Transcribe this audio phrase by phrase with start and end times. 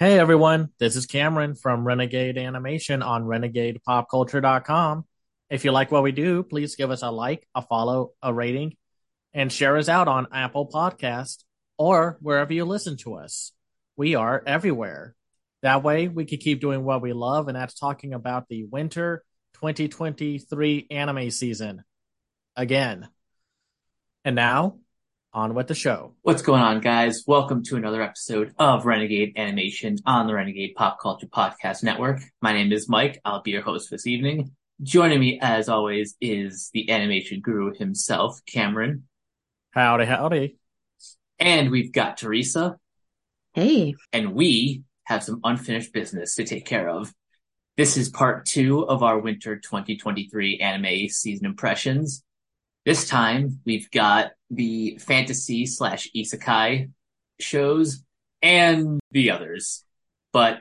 [0.00, 5.04] Hey everyone, this is Cameron from Renegade Animation on renegadepopculture.com.
[5.48, 8.76] If you like what we do, please give us a like, a follow, a rating,
[9.32, 11.44] and share us out on Apple Podcast
[11.78, 13.52] or wherever you listen to us.
[13.96, 15.14] We are everywhere.
[15.62, 19.22] That way we can keep doing what we love, and that's talking about the winter
[19.60, 21.84] 2023 anime season
[22.56, 23.08] again.
[24.24, 24.78] And now
[25.34, 26.14] on with the show.
[26.22, 27.24] What's going on, guys?
[27.26, 32.20] Welcome to another episode of Renegade Animation on the Renegade Pop Culture Podcast Network.
[32.40, 33.20] My name is Mike.
[33.24, 34.52] I'll be your host this evening.
[34.82, 39.08] Joining me, as always, is the animation guru himself, Cameron.
[39.72, 40.56] Howdy, howdy.
[41.40, 42.76] And we've got Teresa.
[43.54, 43.94] Hey.
[44.12, 47.12] And we have some unfinished business to take care of.
[47.76, 52.22] This is part two of our winter 2023 anime season impressions.
[52.84, 56.90] This time we've got the fantasy slash isekai
[57.40, 58.02] shows
[58.42, 59.84] and the others.
[60.32, 60.60] But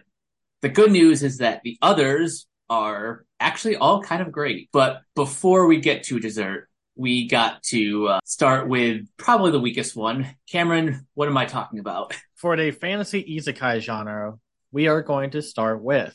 [0.61, 4.69] the good news is that the others are actually all kind of great.
[4.71, 9.95] But before we get to dessert, we got to uh, start with probably the weakest
[9.95, 10.35] one.
[10.49, 12.15] Cameron, what am I talking about?
[12.35, 14.35] For the fantasy isekai genre,
[14.71, 16.13] we are going to start with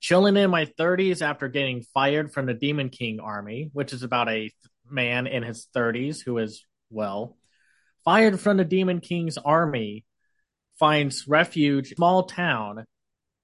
[0.00, 4.28] Chilling in my 30s after getting fired from the Demon King army, which is about
[4.28, 4.52] a
[4.88, 7.36] man in his 30s who is, well,
[8.04, 10.04] fired from the Demon King's army,
[10.78, 12.84] finds refuge small town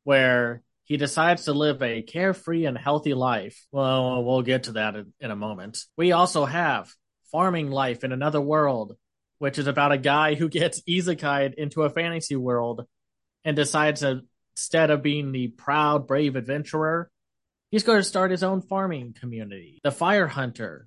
[0.05, 3.67] where he decides to live a carefree and healthy life.
[3.73, 5.79] Well, we'll get to that in, in a moment.
[5.97, 6.93] We also have
[7.33, 8.97] Farming Life in Another World,
[9.39, 12.87] which is about a guy who gets isekai into a fantasy world
[13.45, 14.21] and decides to,
[14.55, 17.11] instead of being the proud, brave adventurer,
[17.71, 19.81] he's going to start his own farming community.
[19.83, 20.87] The Fire Hunter,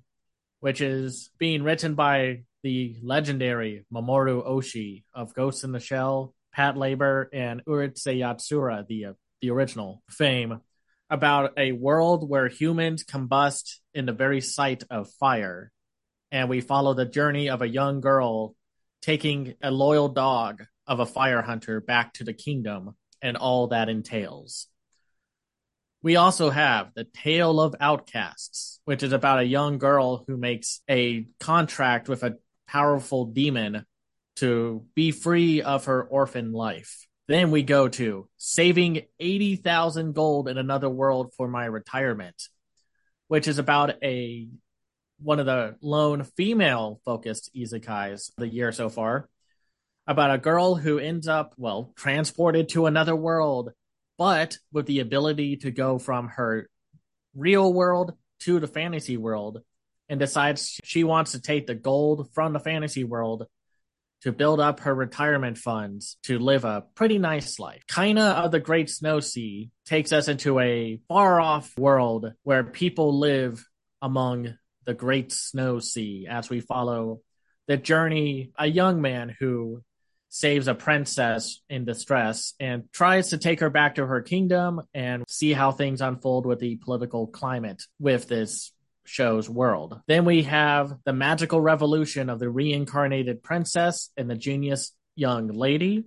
[0.60, 7.26] which is being written by the legendary Mamoru Oshii of Ghost in the Shell, Patlabor,
[7.32, 10.60] and Urusei Yatsura, the uh, the original fame,
[11.10, 15.70] about a world where humans combust in the very sight of fire,
[16.32, 18.54] and we follow the journey of a young girl
[19.00, 23.88] taking a loyal dog of a fire hunter back to the kingdom and all that
[23.88, 24.66] entails.
[26.02, 30.80] We also have The Tale of Outcasts, which is about a young girl who makes
[30.88, 32.36] a contract with a
[32.68, 33.84] powerful demon
[34.36, 37.06] to be free of her orphan life.
[37.26, 42.40] Then we go to Saving 80,000 Gold in Another World for My Retirement,
[43.26, 44.48] which is about a
[45.20, 47.80] one of the lone female focused of
[48.36, 49.28] the year so far
[50.06, 53.72] about a girl who ends up, well, transported to another world
[54.18, 56.68] but with the ability to go from her
[57.34, 59.60] real world to the fantasy world
[60.08, 63.46] and decides she wants to take the gold from the fantasy world
[64.22, 67.82] to build up her retirement funds to live a pretty nice life.
[67.88, 73.18] Kaina of the Great Snow Sea takes us into a far off world where people
[73.18, 73.64] live
[74.02, 74.54] among
[74.84, 77.20] the Great Snow Sea as we follow
[77.68, 79.82] the journey a young man who
[80.30, 85.24] saves a princess in distress and tries to take her back to her kingdom and
[85.28, 88.72] see how things unfold with the political climate with this
[89.08, 90.00] show's world.
[90.06, 96.04] Then we have the magical revolution of the reincarnated princess and the genius young lady,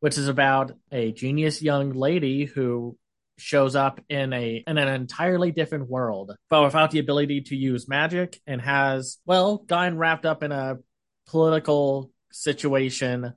[0.00, 2.96] which is about a genius young lady who
[3.38, 7.88] shows up in a in an entirely different world, but without the ability to use
[7.88, 10.78] magic and has well gotten wrapped up in a
[11.26, 13.34] political situation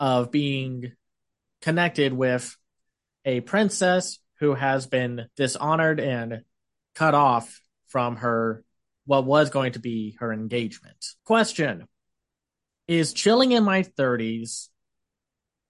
[0.00, 0.92] of being
[1.60, 2.56] connected with
[3.24, 6.42] a princess who has been dishonored and
[6.94, 7.61] cut off
[7.92, 8.64] from her
[9.04, 10.96] what was going to be her engagement.
[11.24, 11.86] Question
[12.88, 14.68] Is chilling in my 30s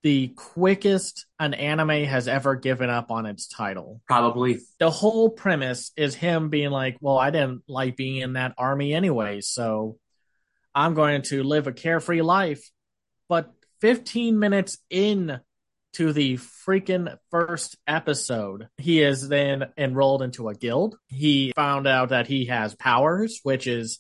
[0.03, 4.01] the quickest an anime has ever given up on its title?
[4.07, 4.61] Probably.
[4.79, 8.95] The whole premise is him being like, Well, I didn't like being in that army
[8.95, 9.99] anyway, so
[10.75, 12.71] I'm going to live a carefree life.
[13.29, 15.41] But 15 minutes in
[15.95, 20.97] to the freaking first episode, he is then enrolled into a guild.
[21.09, 23.99] He found out that he has powers, which is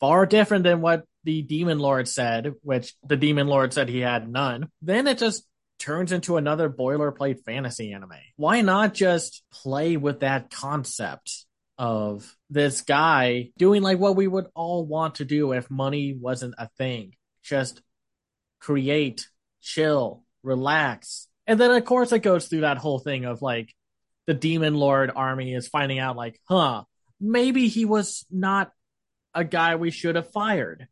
[0.00, 4.28] far different than what the demon lord said, which the demon lord said he had
[4.28, 4.68] none.
[4.82, 5.46] Then it just
[5.78, 8.12] turns into another boilerplate fantasy anime.
[8.36, 11.44] Why not just play with that concept
[11.76, 16.54] of this guy doing like what we would all want to do if money wasn't
[16.58, 17.14] a thing?
[17.42, 17.82] Just
[18.60, 19.28] create,
[19.60, 21.26] chill, relax.
[21.46, 23.74] And then of course it goes through that whole thing of like
[24.26, 26.84] the demon lord army is finding out like, huh,
[27.20, 28.70] maybe he was not
[29.34, 30.86] a guy we should have fired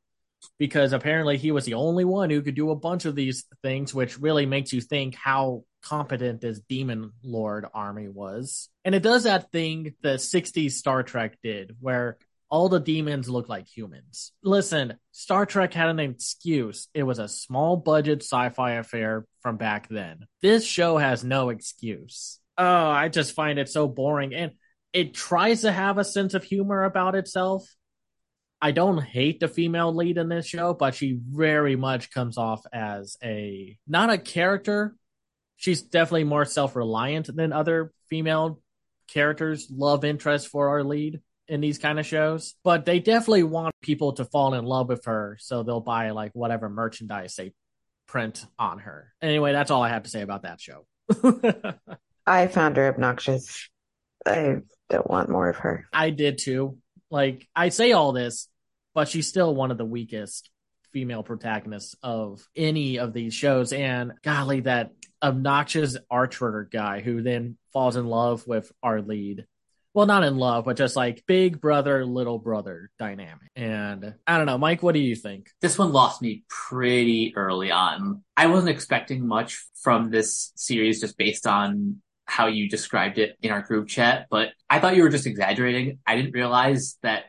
[0.59, 3.95] because apparently he was the only one who could do a bunch of these things,
[3.95, 8.69] which really makes you think how competent this demon lord army was.
[8.85, 12.19] And it does that thing the 60s Star Trek did, where
[12.53, 14.33] all the demons look like humans.
[14.45, 16.87] Listen, Star Trek had an excuse.
[16.93, 20.27] It was a small budget sci fi affair from back then.
[20.43, 22.39] This show has no excuse.
[22.59, 24.35] Oh, I just find it so boring.
[24.35, 24.53] And
[24.93, 27.67] it tries to have a sense of humor about itself.
[28.61, 32.63] I don't hate the female lead in this show, but she very much comes off
[32.71, 34.95] as a not a character.
[35.57, 38.61] She's definitely more self reliant than other female
[39.09, 42.55] characters, love interest for our lead in these kind of shows.
[42.65, 46.33] But they definitely want people to fall in love with her, so they'll buy like
[46.35, 47.53] whatever merchandise they
[48.07, 49.13] print on her.
[49.21, 50.87] Anyway, that's all I have to say about that show.
[52.27, 53.69] I found her obnoxious.
[54.25, 54.59] I
[54.89, 55.87] don't want more of her.
[55.93, 56.79] I did too.
[57.11, 58.49] Like I say all this,
[58.95, 60.51] but she's still one of the weakest
[60.93, 63.73] female protagonists of any of these shows.
[63.73, 64.91] And golly, that
[65.23, 69.47] obnoxious Archer guy who then falls in love with our lead.
[69.95, 73.51] Well, not in love, but just like big brother, little brother dynamic.
[73.55, 75.51] And I don't know, Mike, what do you think?
[75.61, 78.25] This one lost me pretty early on.
[78.35, 83.51] I wasn't expecting much from this series just based on how you described it in
[83.51, 85.99] our group chat, but I thought you were just exaggerating.
[86.07, 87.25] I didn't realize that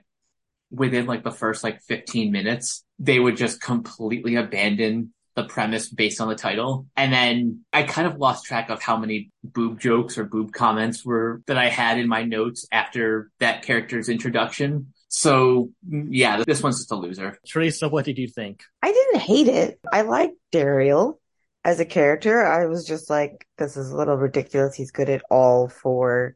[0.71, 6.21] within like the first like 15 minutes, they would just completely abandon the premise based
[6.21, 6.85] on the title.
[6.95, 11.03] And then I kind of lost track of how many boob jokes or boob comments
[11.03, 14.93] were that I had in my notes after that character's introduction.
[15.07, 17.37] So yeah, this one's just a loser.
[17.47, 18.63] Teresa, what did you think?
[18.81, 19.79] I didn't hate it.
[19.91, 21.17] I liked Daryl
[21.63, 22.45] as a character.
[22.45, 24.75] I was just like, this is a little ridiculous.
[24.75, 26.35] He's good at all four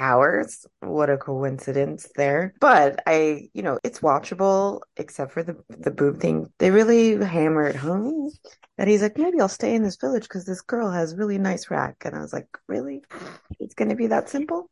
[0.00, 0.64] powers.
[0.80, 2.54] What a coincidence there.
[2.58, 6.50] But I, you know, it's watchable except for the the boob thing.
[6.58, 8.30] They really hammer it home
[8.78, 11.70] that he's like, maybe I'll stay in this village because this girl has really nice
[11.70, 11.96] rack.
[12.06, 13.02] And I was like, really?
[13.58, 14.70] It's going to be that simple?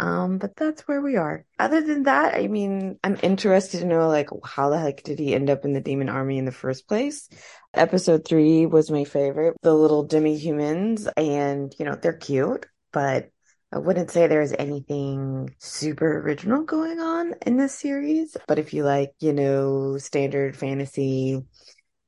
[0.00, 1.44] Um, but that's where we are.
[1.56, 5.36] Other than that, I mean, I'm interested to know like how the heck did he
[5.36, 7.28] end up in the demon army in the first place?
[7.72, 9.54] Episode three was my favorite.
[9.62, 13.30] The little demi humans and, you know, they're cute, but
[13.74, 18.84] I wouldn't say there's anything super original going on in this series, but if you
[18.84, 21.42] like, you know, standard fantasy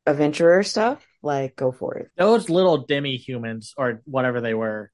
[0.06, 2.10] adventurer stuff, like go for it.
[2.16, 4.92] Those little demi humans or whatever they were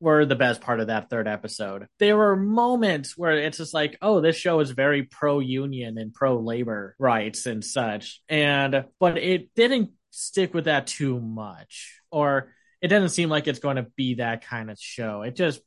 [0.00, 1.86] were the best part of that third episode.
[1.98, 6.14] There were moments where it's just like, oh, this show is very pro union and
[6.14, 8.22] pro labor rights and such.
[8.26, 12.00] And but it didn't stick with that too much.
[12.10, 15.20] Or it doesn't seem like it's going to be that kind of show.
[15.22, 15.60] It just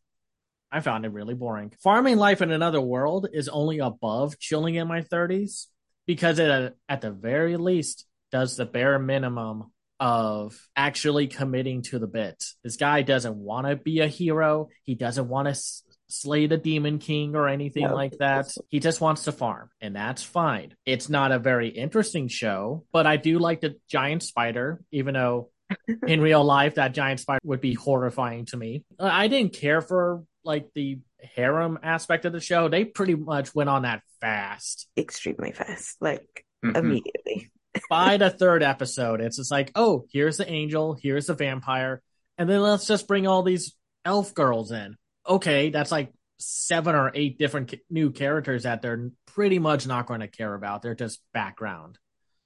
[0.72, 1.74] I found it really boring.
[1.84, 5.66] Farming life in another world is only above chilling in my 30s
[6.06, 12.08] because it, at the very least, does the bare minimum of actually committing to the
[12.08, 12.44] bit.
[12.64, 14.70] This guy doesn't want to be a hero.
[14.84, 17.94] He doesn't want to s- slay the demon king or anything no.
[17.94, 18.48] like that.
[18.70, 20.76] He just wants to farm, and that's fine.
[20.86, 25.50] It's not a very interesting show, but I do like the giant spider, even though
[26.08, 28.86] in real life that giant spider would be horrifying to me.
[29.00, 31.00] I didn't care for like the
[31.36, 34.88] harem aspect of the show, they pretty much went on that fast.
[34.98, 35.98] Extremely fast.
[36.02, 36.76] Like mm-hmm.
[36.76, 37.52] immediately.
[37.90, 42.02] By the third episode, it's just like, oh, here's the angel, here's the vampire,
[42.38, 44.96] and then let's just bring all these elf girls in.
[45.28, 50.22] Okay, that's like seven or eight different new characters that they're pretty much not going
[50.22, 50.82] to care about.
[50.82, 52.00] They're just background.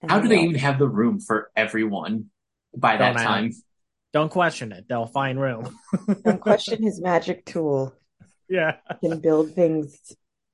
[0.08, 2.26] How do they even have the room for everyone
[2.76, 3.52] by that Don't time?
[4.14, 4.86] Don't question it.
[4.88, 5.78] They'll find room.
[6.24, 7.96] Don't question his magic tool.
[8.48, 8.76] Yeah.
[9.02, 9.98] He can build things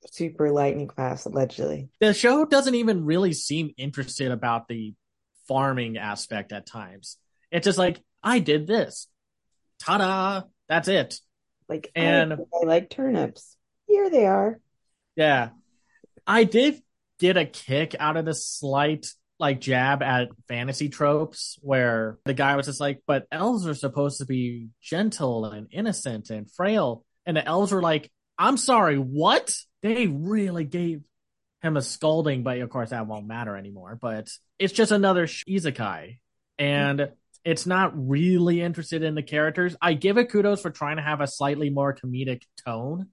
[0.06, 1.90] super lightning fast, allegedly.
[2.00, 4.94] The show doesn't even really seem interested about the
[5.46, 7.18] farming aspect at times.
[7.50, 9.08] It's just like, I did this.
[9.80, 10.42] Ta da!
[10.68, 11.20] That's it.
[11.68, 13.56] Like, and I, I like turnips.
[13.86, 14.58] Here they are.
[15.16, 15.50] Yeah.
[16.26, 16.80] I did
[17.18, 22.56] get a kick out of the slight like jab at fantasy tropes where the guy
[22.56, 27.04] was just like, but elves are supposed to be gentle and innocent and frail.
[27.26, 29.52] And the elves were like, I'm sorry, what?
[29.82, 31.00] They really gave
[31.62, 33.98] him a scolding, but of course that won't matter anymore.
[34.00, 34.28] But
[34.58, 36.18] it's just another isekai.
[36.58, 37.10] And
[37.44, 39.74] it's not really interested in the characters.
[39.80, 43.08] I give it kudos for trying to have a slightly more comedic tone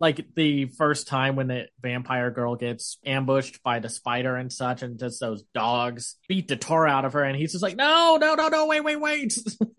[0.00, 4.82] like the first time when the vampire girl gets ambushed by the spider and such,
[4.82, 8.16] and just those dogs beat the tar out of her, and he's just like, no,
[8.20, 9.38] no, no, no, wait, wait, wait.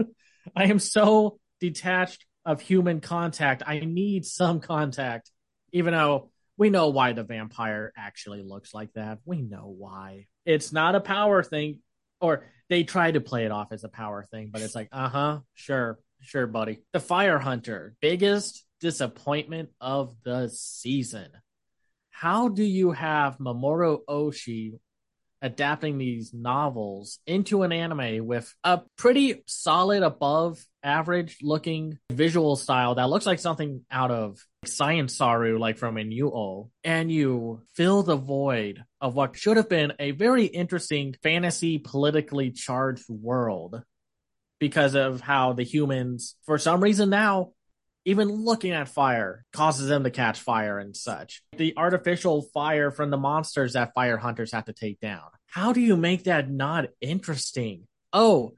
[0.55, 3.63] I am so detached of human contact.
[3.65, 5.31] I need some contact,
[5.73, 9.19] even though we know why the vampire actually looks like that.
[9.25, 10.27] We know why.
[10.45, 11.79] It's not a power thing,
[12.19, 15.09] or they try to play it off as a power thing, but it's like, uh
[15.09, 15.99] huh, sure.
[16.23, 16.83] Sure, buddy.
[16.93, 21.29] The Fire Hunter, biggest disappointment of the season.
[22.09, 24.79] How do you have Mamoru Oshii
[25.41, 32.95] adapting these novels into an anime with a pretty solid above average looking visual style
[32.95, 38.15] that looks like something out of Science Saru, like from Inu-Oh, and you fill the
[38.15, 43.81] void of what should have been a very interesting fantasy politically charged world
[44.59, 47.53] because of how the humans, for some reason now,
[48.05, 51.43] even looking at fire causes them to catch fire and such.
[51.57, 55.23] The artificial fire from the monsters that fire hunters have to take down.
[55.45, 57.87] How do you make that not interesting?
[58.13, 58.53] Oh,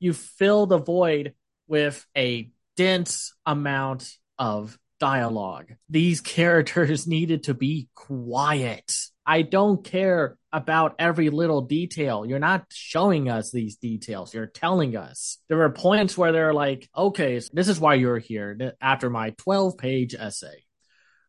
[0.00, 1.34] you fill the void
[1.66, 5.74] with a dense amount of dialogue.
[5.88, 8.92] These characters needed to be quiet.
[9.24, 12.24] I don't care about every little detail.
[12.24, 14.32] You're not showing us these details.
[14.32, 15.38] You're telling us.
[15.48, 19.30] There were points where they're like, okay, so this is why you're here after my
[19.30, 20.64] 12 page essay.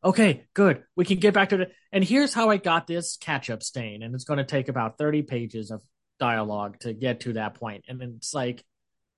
[0.01, 0.83] Okay, good.
[0.95, 1.73] We can get back to it.
[1.91, 4.01] And here's how I got this catch up stain.
[4.01, 5.81] And it's going to take about 30 pages of
[6.19, 7.83] dialogue to get to that point.
[7.89, 8.63] And then it's like,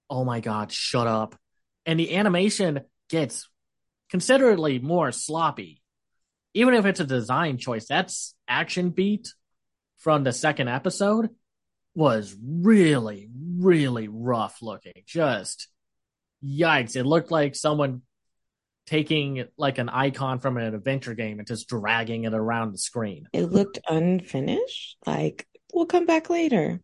[0.10, 1.36] oh my God, shut up.
[1.86, 3.48] And the animation gets
[4.12, 5.82] considerably more sloppy
[6.54, 9.34] even if it's a design choice, that's action beat
[9.98, 11.30] from the second episode
[11.96, 15.04] was really, really rough looking.
[15.06, 15.68] Just
[16.44, 16.96] yikes.
[16.96, 18.02] It looked like someone
[18.86, 23.28] taking like an icon from an adventure game and just dragging it around the screen.
[23.32, 24.98] It looked unfinished.
[25.06, 26.82] Like, we'll come back later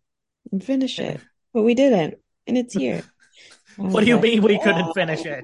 [0.52, 1.20] and finish it.
[1.54, 2.20] But we didn't.
[2.46, 3.04] And it's here.
[3.76, 5.44] what do you like, mean we couldn't oh, finish it?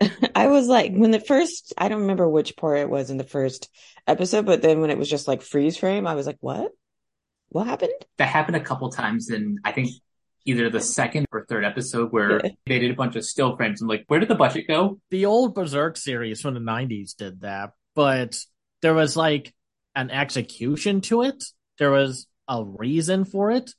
[0.34, 3.24] I was like, when the first, I don't remember which part it was in the
[3.24, 3.68] first
[4.06, 6.72] episode, but then when it was just like freeze frame, I was like, what?
[7.50, 7.92] What happened?
[8.18, 9.90] That happened a couple times in, I think,
[10.46, 13.82] either the second or third episode where they did a bunch of still frames.
[13.82, 15.00] I'm like, where did the budget go?
[15.10, 18.38] The old Berserk series from the 90s did that, but
[18.82, 19.52] there was like
[19.94, 21.44] an execution to it.
[21.78, 23.72] There was a reason for it,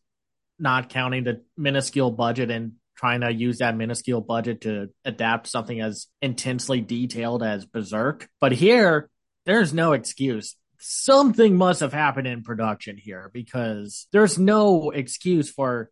[0.59, 5.81] not counting the minuscule budget and trying to use that minuscule budget to adapt something
[5.81, 8.29] as intensely detailed as Berserk.
[8.39, 9.09] But here,
[9.47, 10.55] there's no excuse.
[10.77, 15.89] Something must have happened in production here because there's no excuse for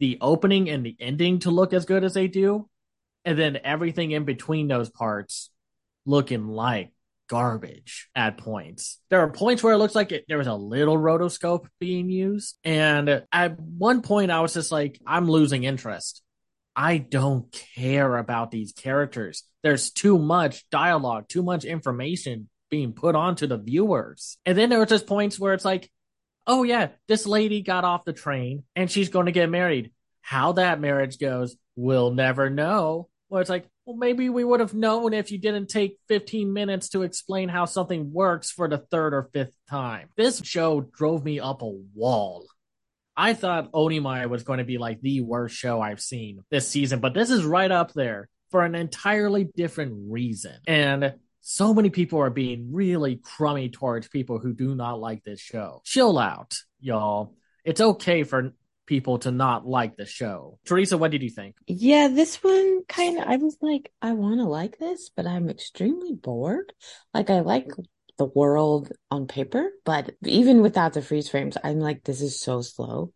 [0.00, 2.68] the opening and the ending to look as good as they do.
[3.24, 5.50] And then everything in between those parts
[6.04, 6.90] looking like
[7.28, 8.98] garbage at points.
[9.08, 12.56] There are points where it looks like it, there was a little rotoscope being used.
[12.64, 16.22] And at one point, I was just like, I'm losing interest.
[16.82, 19.44] I don't care about these characters.
[19.62, 24.38] There's too much dialogue, too much information being put onto the viewers.
[24.46, 25.90] And then there were just points where it's like,
[26.46, 29.92] oh yeah, this lady got off the train and she's going to get married.
[30.22, 33.10] How that marriage goes, we'll never know.
[33.28, 36.88] Well, it's like, well, maybe we would have known if you didn't take 15 minutes
[36.90, 40.08] to explain how something works for the third or fifth time.
[40.16, 42.46] This show drove me up a wall.
[43.20, 47.00] I thought Onimai was going to be like the worst show I've seen this season,
[47.00, 50.56] but this is right up there for an entirely different reason.
[50.66, 55.38] And so many people are being really crummy towards people who do not like this
[55.38, 55.82] show.
[55.84, 57.34] Chill out, y'all.
[57.62, 58.52] It's okay for
[58.86, 60.58] people to not like the show.
[60.64, 61.56] Teresa, what did you think?
[61.66, 65.50] Yeah, this one kind of, I was like, I want to like this, but I'm
[65.50, 66.72] extremely bored.
[67.12, 67.68] Like, I like
[68.20, 72.60] the world on paper, but even without the freeze frames, I'm like, this is so
[72.60, 73.14] slow.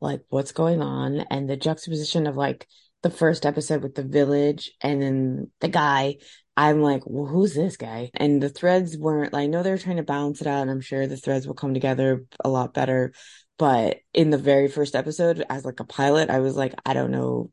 [0.00, 1.20] Like, what's going on?
[1.30, 2.66] And the juxtaposition of like
[3.02, 6.16] the first episode with the village and then the guy,
[6.56, 8.10] I'm like, well, who's this guy?
[8.14, 11.06] And the threads weren't, I know they're trying to balance it out, and I'm sure
[11.06, 13.12] the threads will come together a lot better.
[13.58, 17.10] But in the very first episode, as like a pilot, I was like, I don't
[17.10, 17.50] know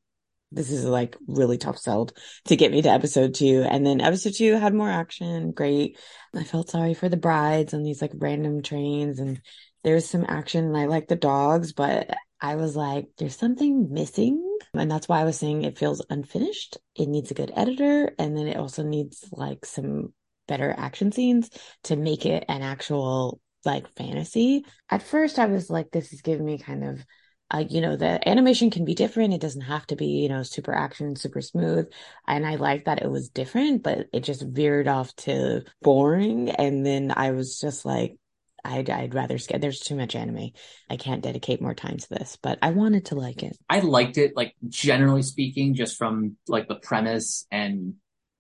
[0.56, 2.14] this is like really tough sold
[2.46, 3.66] to get me to episode two.
[3.70, 5.52] And then episode two had more action.
[5.52, 6.00] Great.
[6.34, 9.42] I felt sorry for the brides on these like random trains and
[9.84, 12.10] there's some action and I like the dogs, but
[12.42, 14.42] I was like, there's something missing.
[14.74, 16.78] And that's why I was saying it feels unfinished.
[16.96, 18.14] It needs a good editor.
[18.18, 20.14] And then it also needs like some
[20.48, 21.50] better action scenes
[21.84, 24.64] to make it an actual like fantasy.
[24.90, 27.06] At first I was like, this is giving me kind of
[27.52, 29.34] uh, you know, the animation can be different.
[29.34, 31.88] It doesn't have to be, you know, super action, super smooth.
[32.28, 36.50] And I like that it was different, but it just veered off to boring.
[36.50, 38.18] And then I was just like,
[38.64, 39.62] I'd, I'd rather skip.
[39.62, 40.50] There's too much anime.
[40.90, 43.56] I can't dedicate more time to this, but I wanted to like it.
[43.70, 47.94] I liked it, like generally speaking, just from like the premise and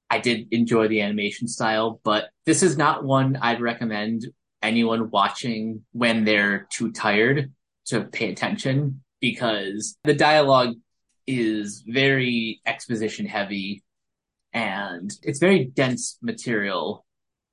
[0.10, 4.26] I did enjoy the animation style, but this is not one I'd recommend
[4.64, 7.52] anyone watching when they're too tired
[7.86, 10.76] to pay attention because the dialogue
[11.28, 13.84] is very exposition heavy
[14.54, 17.06] and it's very dense material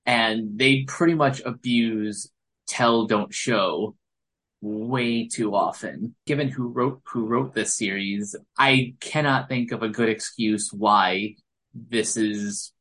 [0.04, 2.30] and they pretty much abuse
[2.66, 3.94] tell don't show
[4.60, 6.14] way too often.
[6.26, 11.34] Given who wrote who wrote this series, I cannot think of a good excuse why
[11.74, 12.72] this is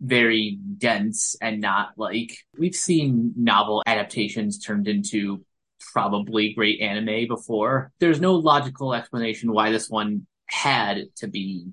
[0.00, 5.44] very dense and not like we've seen novel adaptations turned into
[5.92, 7.92] probably great anime before.
[7.98, 11.68] There's no logical explanation why this one had to be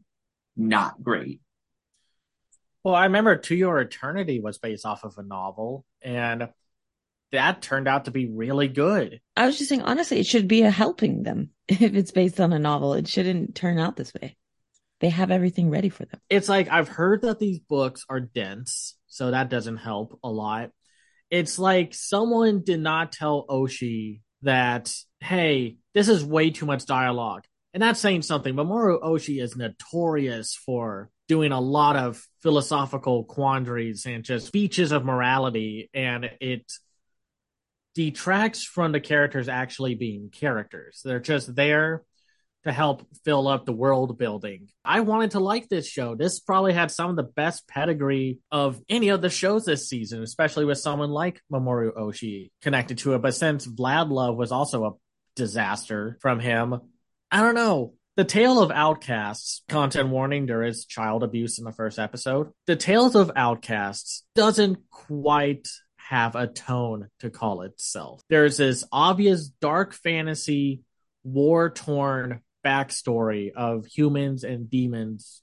[0.55, 1.41] not great.
[2.83, 6.49] Well, I remember To Your Eternity was based off of a novel, and
[7.31, 9.19] that turned out to be really good.
[9.35, 12.53] I was just saying, honestly, it should be a helping them if it's based on
[12.53, 12.93] a novel.
[12.93, 14.37] It shouldn't turn out this way.
[14.99, 16.19] They have everything ready for them.
[16.29, 20.71] It's like I've heard that these books are dense, so that doesn't help a lot.
[21.29, 27.43] It's like someone did not tell Oshii that, hey, this is way too much dialogue.
[27.73, 28.55] And that's saying something.
[28.55, 35.03] Mamoru Oshii is notorious for doing a lot of philosophical quandaries and just speeches of
[35.03, 35.89] morality.
[35.93, 36.71] And it
[37.93, 41.01] detracts from the characters actually being characters.
[41.03, 42.03] They're just there
[42.63, 44.67] to help fill up the world building.
[44.83, 46.15] I wanted to like this show.
[46.15, 50.21] This probably had some of the best pedigree of any of the shows this season,
[50.21, 53.21] especially with someone like Mamoru Oshii connected to it.
[53.21, 54.91] But since Vlad Love was also a
[55.35, 56.79] disaster from him,
[57.31, 57.93] I don't know.
[58.17, 62.49] The Tale of Outcasts, content warning, there is child abuse in the first episode.
[62.65, 68.21] The Tales of Outcasts doesn't quite have a tone to call itself.
[68.27, 70.81] There's this obvious dark fantasy,
[71.23, 75.41] war torn backstory of humans and demons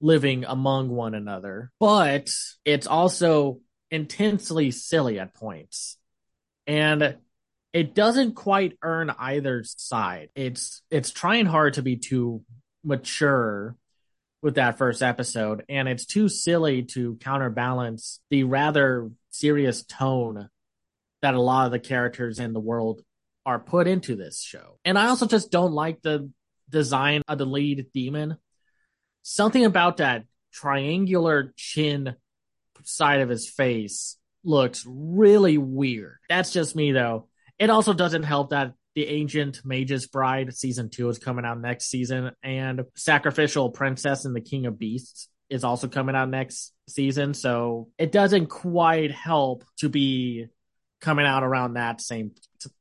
[0.00, 2.30] living among one another, but
[2.64, 3.58] it's also
[3.90, 5.96] intensely silly at points.
[6.68, 7.16] And
[7.72, 10.28] it doesn't quite earn either side.
[10.36, 12.42] It's it's trying hard to be too
[12.84, 13.76] mature
[14.40, 20.48] with that first episode, and it's too silly to counterbalance the rather serious tone
[21.22, 23.02] that a lot of the characters in the world
[23.44, 24.78] are put into this show.
[24.84, 26.30] And I also just don't like the
[26.68, 28.36] design of the lead demon.
[29.22, 32.14] Something about that triangular chin
[32.84, 36.18] side of his face looks really weird.
[36.28, 37.28] That's just me though.
[37.58, 41.86] It also doesn't help that the Ancient Mage's Bride season two is coming out next
[41.86, 47.34] season, and Sacrificial Princess and the King of Beasts is also coming out next season.
[47.34, 50.46] So it doesn't quite help to be
[51.00, 52.32] coming out around that same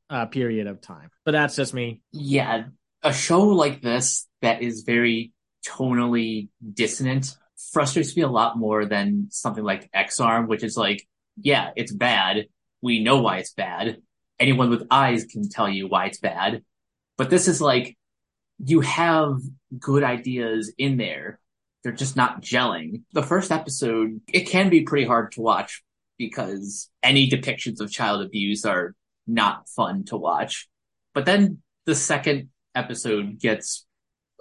[0.09, 1.09] uh, period of time.
[1.25, 2.01] But that's just me.
[2.11, 2.65] Yeah,
[3.03, 5.31] a show like this that is very
[5.65, 7.35] tonally dissonant
[7.71, 12.47] frustrates me a lot more than something like Ex-Arm, which is like, yeah, it's bad.
[12.81, 14.01] We know why it's bad.
[14.39, 16.63] Anyone with eyes can tell you why it's bad.
[17.17, 17.97] But this is like,
[18.63, 19.39] you have
[19.79, 21.39] good ideas in there
[21.83, 23.01] they're just not gelling.
[23.11, 25.83] The first episode, it can be pretty hard to watch
[26.17, 28.95] because any depictions of child abuse are
[29.27, 30.69] not fun to watch.
[31.13, 33.85] But then the second episode gets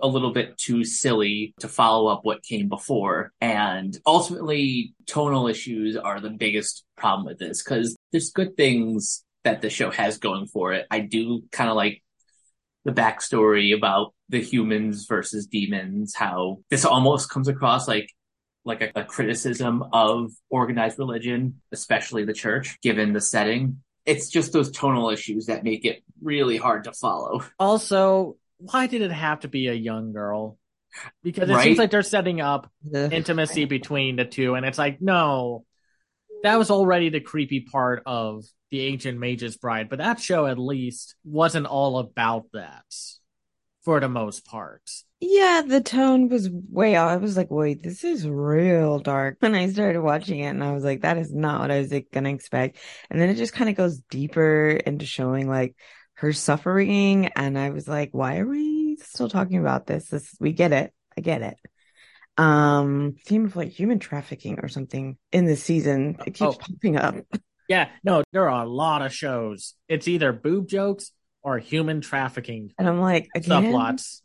[0.01, 3.33] a little bit too silly to follow up what came before.
[3.40, 9.62] And ultimately, tonal issues are the biggest problem with this because there's good things that
[9.62, 10.87] the show has going for it.
[10.90, 12.03] I do kind of like
[12.85, 18.09] the backstory about the humans versus demons, how this almost comes across like
[18.64, 23.83] like a, a, criticism of organized religion, especially the church, given the setting.
[24.07, 27.44] It's just those tonal issues that make it really hard to follow.
[27.58, 30.58] Also, why did it have to be a young girl?
[31.22, 31.64] Because it right?
[31.64, 35.64] seems like they're setting up intimacy between the two, and it's like, no,
[36.42, 40.58] that was already the creepy part of the ancient mage's bride but that show at
[40.58, 42.85] least wasn't all about that
[43.85, 44.82] for the most part
[45.20, 49.54] yeah the tone was way off i was like wait this is real dark when
[49.54, 52.11] i started watching it and i was like that is not what i was like,
[52.11, 52.78] gonna expect
[53.11, 55.76] and then it just kind of goes deeper into showing like
[56.14, 60.07] her suffering and i was like why are we still talking about this?
[60.09, 60.92] This we get it.
[61.16, 61.57] I get it.
[62.38, 66.53] Um theme of like human trafficking or something in this season it keeps oh.
[66.59, 67.16] popping up.
[67.68, 69.75] Yeah no there are a lot of shows.
[69.88, 73.64] It's either boob jokes or human trafficking and i'm like again?
[73.64, 74.20] subplots.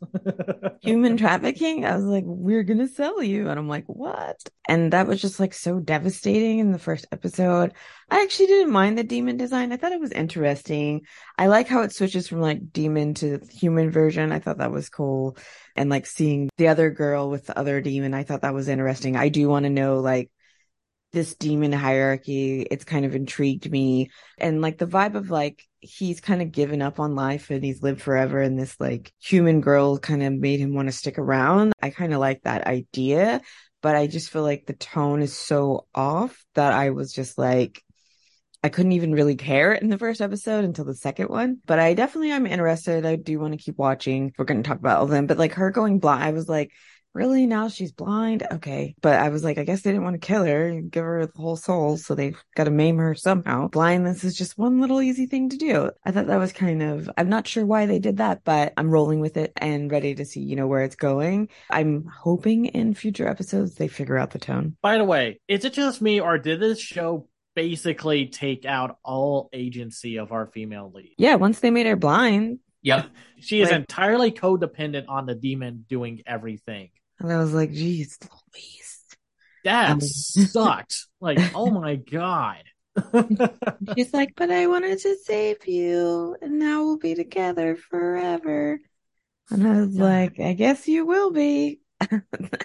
[0.82, 1.84] Human trafficking?
[1.84, 3.48] I was like we're gonna sell you.
[3.48, 4.36] And i'm like what?
[4.68, 7.72] And that was just like so devastating in the first episode.
[8.10, 9.72] I actually didn't mind the demon design.
[9.72, 11.02] I thought it was interesting.
[11.36, 14.32] I like how it switches from like demon to human version.
[14.32, 15.36] I thought that was cool.
[15.76, 19.16] And like seeing the other girl with the other demon, I thought that was interesting.
[19.16, 20.30] I do want to know like
[21.12, 22.62] this demon hierarchy.
[22.62, 24.10] It's kind of intrigued me.
[24.36, 27.82] And like the vibe of like, he's kind of given up on life and he's
[27.82, 28.40] lived forever.
[28.40, 31.72] And this like human girl kind of made him want to stick around.
[31.80, 33.40] I kind of like that idea,
[33.80, 37.82] but I just feel like the tone is so off that I was just like,
[38.62, 41.58] I couldn't even really care in the first episode until the second one.
[41.64, 43.06] But I definitely am interested.
[43.06, 44.32] I do want to keep watching.
[44.36, 45.26] We're going to talk about all of them.
[45.26, 46.72] But like her going blind, I was like,
[47.18, 47.46] really?
[47.46, 48.46] Now she's blind?
[48.50, 48.94] Okay.
[49.02, 51.26] But I was like, I guess they didn't want to kill her and give her
[51.26, 51.96] the whole soul.
[51.96, 53.68] So they've got to maim her somehow.
[53.68, 55.90] Blindness is just one little easy thing to do.
[56.04, 58.90] I thought that was kind of, I'm not sure why they did that, but I'm
[58.90, 61.48] rolling with it and ready to see, you know, where it's going.
[61.70, 64.76] I'm hoping in future episodes they figure out the tone.
[64.80, 67.28] By the way, is it just me or did this show
[67.58, 71.12] basically take out all agency of our female lead.
[71.18, 72.60] Yeah, once they made her blind.
[72.82, 73.08] Yep.
[73.40, 76.90] she is like, entirely codependent on the demon doing everything.
[77.20, 79.04] And I was like, geez, Louise.
[79.64, 81.06] That um, sucked.
[81.20, 82.62] like, oh my God.
[83.96, 88.80] She's like, but I wanted to save you, and now we'll be together forever.
[89.50, 91.80] And I was like, I guess you will be.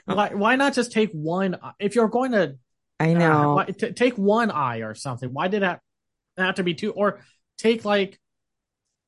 [0.05, 1.57] why, why not just take one?
[1.79, 2.57] If you're going to
[2.99, 3.59] I know.
[3.59, 5.29] Uh, t- take one eye or something.
[5.33, 5.81] Why did that
[6.37, 6.91] have to be two?
[6.91, 7.19] Or
[7.57, 8.19] take like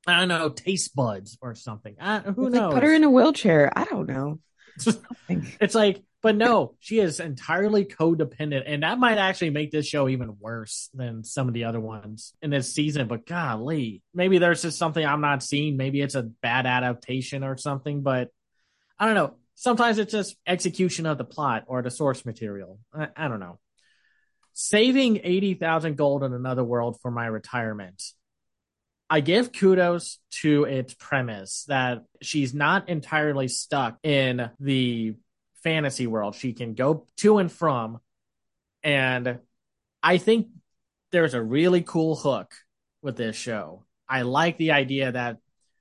[0.07, 1.95] I don't know, taste buds or something.
[1.99, 2.73] Uh, who it's knows?
[2.73, 3.71] Like put her in a wheelchair.
[3.75, 4.39] I don't know.
[5.59, 10.09] it's like, but no, she is entirely codependent, and that might actually make this show
[10.09, 13.07] even worse than some of the other ones in this season.
[13.07, 15.77] But golly, maybe there's just something I'm not seeing.
[15.77, 18.01] Maybe it's a bad adaptation or something.
[18.01, 18.31] But
[18.97, 19.35] I don't know.
[19.53, 22.79] Sometimes it's just execution of the plot or the source material.
[22.93, 23.59] I, I don't know
[24.55, 28.01] saving 80,000 gold in another world for my retirement.
[29.09, 35.15] I give kudos to its premise that she's not entirely stuck in the
[35.63, 36.35] fantasy world.
[36.35, 37.99] She can go to and from.
[38.83, 39.39] And
[40.01, 40.47] I think
[41.11, 42.53] there's a really cool hook
[43.01, 43.85] with this show.
[44.07, 45.37] I like the idea that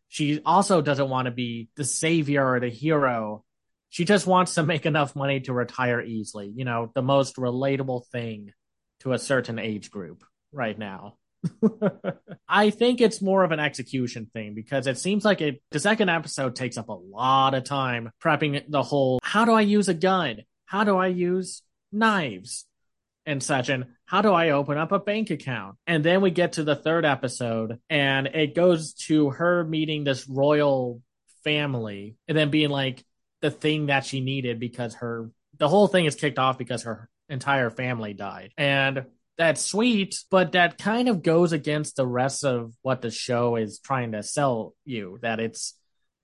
[0.09, 3.45] she also doesn't want to be the savior or the hero.
[3.89, 6.53] She just wants to make enough money to retire easily.
[6.55, 8.53] You know, the most relatable thing
[9.01, 11.17] to a certain age group right now.
[12.49, 16.09] I think it's more of an execution thing because it seems like it, the second
[16.09, 19.95] episode takes up a lot of time prepping the whole how do I use a
[19.95, 20.43] gun?
[20.67, 22.67] How do I use knives
[23.27, 23.69] and such?
[23.69, 25.77] And how do I open up a bank account?
[25.87, 30.29] And then we get to the third episode and it goes to her meeting this
[30.29, 31.03] royal
[31.43, 33.05] family and then being like
[33.41, 37.09] the thing that she needed because her the whole thing is kicked off because her
[37.29, 38.53] entire family died.
[38.57, 39.05] And
[39.37, 43.81] that's sweet, but that kind of goes against the rest of what the show is
[43.81, 45.19] trying to sell you.
[45.23, 45.75] That it's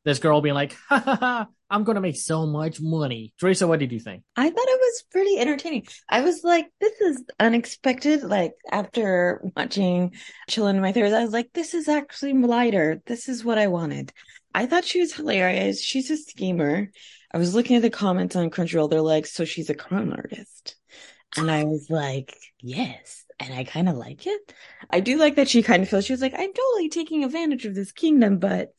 [0.04, 3.34] this girl being like, ha ha ha, I'm going to make so much money.
[3.38, 4.22] Teresa, what did you think?
[4.34, 5.86] I thought it was pretty entertaining.
[6.08, 8.22] I was like, this is unexpected.
[8.22, 10.14] Like, after watching
[10.48, 13.02] Chillin' in My Thirties, I was like, this is actually lighter.
[13.06, 14.12] This is what I wanted.
[14.54, 15.82] I thought she was hilarious.
[15.82, 16.90] She's a schemer.
[17.32, 18.90] I was looking at the comments on Crunchyroll.
[18.90, 20.76] They're like, so she's a con artist.
[21.36, 23.24] And I was like, yes.
[23.38, 24.52] And I kind of like it.
[24.90, 27.64] I do like that she kind of feels she was like, I'm totally taking advantage
[27.64, 28.74] of this kingdom, but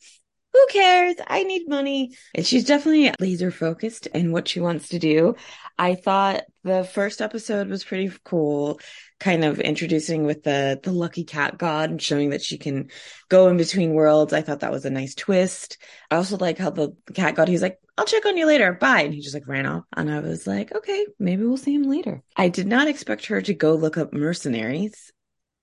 [0.52, 1.16] who cares?
[1.26, 2.14] I need money.
[2.34, 5.34] And she's definitely laser focused in what she wants to do.
[5.78, 8.78] I thought the first episode was pretty cool,
[9.18, 12.90] kind of introducing with the the lucky cat god and showing that she can
[13.28, 14.32] go in between worlds.
[14.32, 15.78] I thought that was a nice twist.
[16.10, 18.72] I also like how the cat god he's like, I'll check on you later.
[18.74, 19.02] Bye.
[19.02, 19.84] And he just like ran off.
[19.96, 22.22] And I was like, okay, maybe we'll see him later.
[22.36, 25.12] I did not expect her to go look up mercenaries.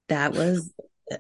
[0.07, 0.73] That was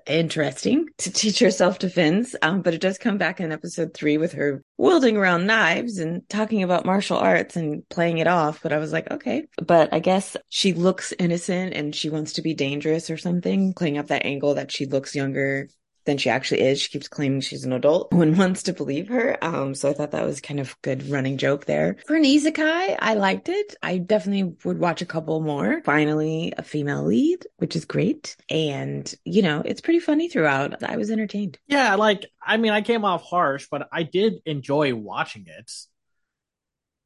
[0.05, 2.35] interesting to teach her self defense.
[2.41, 6.27] Um, but it does come back in episode three with her wielding around knives and
[6.29, 8.61] talking about martial arts and playing it off.
[8.61, 9.47] But I was like, okay.
[9.57, 13.97] But I guess she looks innocent and she wants to be dangerous or something, playing
[13.97, 15.67] up that angle that she looks younger
[16.09, 16.81] than she actually is.
[16.81, 18.11] She keeps claiming she's an adult.
[18.13, 19.37] One wants to believe her.
[19.43, 21.97] Um, so I thought that was kind of good running joke there.
[22.07, 23.75] For an isekai, I liked it.
[23.83, 25.81] I definitely would watch a couple more.
[25.83, 28.35] Finally, a female lead, which is great.
[28.49, 30.81] And, you know, it's pretty funny throughout.
[30.83, 31.59] I was entertained.
[31.67, 35.71] Yeah, like, I mean, I came off harsh, but I did enjoy watching it.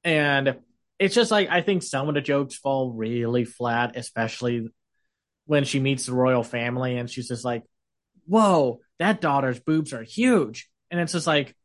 [0.06, 0.60] And
[0.98, 4.70] it's just like, I think some of the jokes fall really flat, especially
[5.46, 7.64] when she meets the royal family and she's just like,
[8.26, 10.70] whoa, that daughter's boobs are huge.
[10.92, 11.56] And it's just like,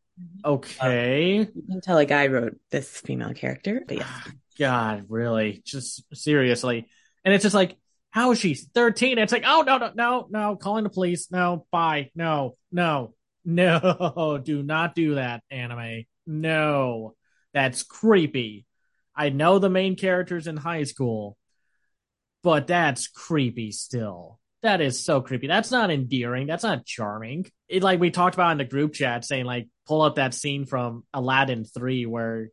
[0.45, 1.39] okay.
[1.39, 4.21] Uh, you can tell a guy wrote this female character, but yeah.
[4.59, 5.63] God, really?
[5.65, 6.89] Just seriously.
[7.25, 7.77] And it's just like,
[8.11, 9.19] how is she 13?
[9.19, 11.31] it's like, oh, no, no, no, no, calling the police.
[11.31, 12.11] No, bye.
[12.15, 13.15] No, no,
[13.45, 16.05] no, do not do that, anime.
[16.27, 17.15] No,
[17.53, 18.67] that's creepy.
[19.15, 21.37] I know the main character's in high school,
[22.43, 24.39] but that's creepy still.
[24.63, 25.47] That is so creepy.
[25.47, 26.47] That's not endearing.
[26.47, 27.47] That's not charming.
[27.69, 30.67] It like we talked about in the group chat saying like pull up that scene
[30.67, 32.51] from Aladdin 3 where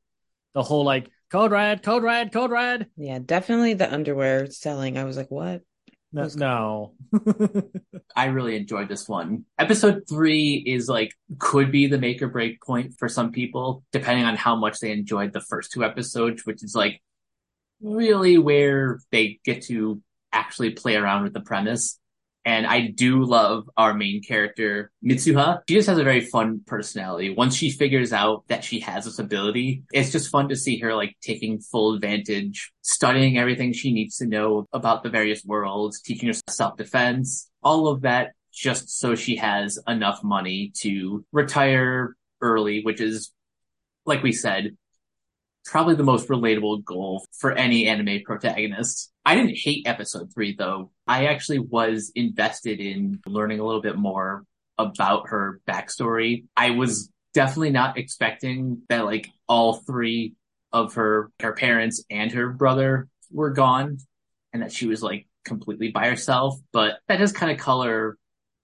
[0.53, 2.87] the whole like code red, code red, code red.
[2.95, 4.97] Yeah, definitely the underwear selling.
[4.97, 5.61] I was like, what?
[6.15, 6.29] No.
[6.35, 6.93] no.
[8.15, 9.43] I really enjoyed this one.
[9.59, 14.25] Episode three is like, could be the make or break point for some people, depending
[14.25, 17.01] on how much they enjoyed the first two episodes, which is like
[17.81, 20.01] really where they get to
[20.35, 21.99] actually play around with the premise.
[22.47, 25.61] And I do love our main character, Mitsuha.
[25.67, 27.33] She just has a very fun personality.
[27.33, 30.93] Once she figures out that she has this ability, it's just fun to see her
[30.93, 36.27] like taking full advantage, studying everything she needs to know about the various worlds, teaching
[36.27, 43.01] herself self-defense, all of that just so she has enough money to retire early, which
[43.01, 43.33] is,
[44.05, 44.77] like we said,
[45.65, 49.11] probably the most relatable goal for any anime protagonist.
[49.25, 50.91] I didn't hate episode three though.
[51.07, 54.45] I actually was invested in learning a little bit more
[54.77, 56.45] about her backstory.
[56.55, 60.35] I was definitely not expecting that like all three
[60.71, 63.97] of her, her parents and her brother were gone
[64.53, 68.17] and that she was like completely by herself, but that does kind of color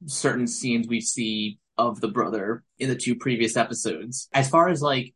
[0.06, 4.28] certain scenes we see of the brother in the two previous episodes.
[4.34, 5.14] As far as like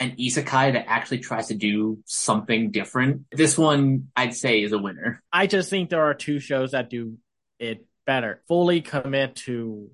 [0.00, 3.24] an isekai that actually tries to do something different.
[3.32, 5.22] This one, I'd say, is a winner.
[5.32, 7.18] I just think there are two shows that do
[7.58, 8.42] it better.
[8.46, 9.90] Fully commit to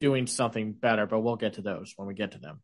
[0.00, 2.60] doing something better, but we'll get to those when we get to them.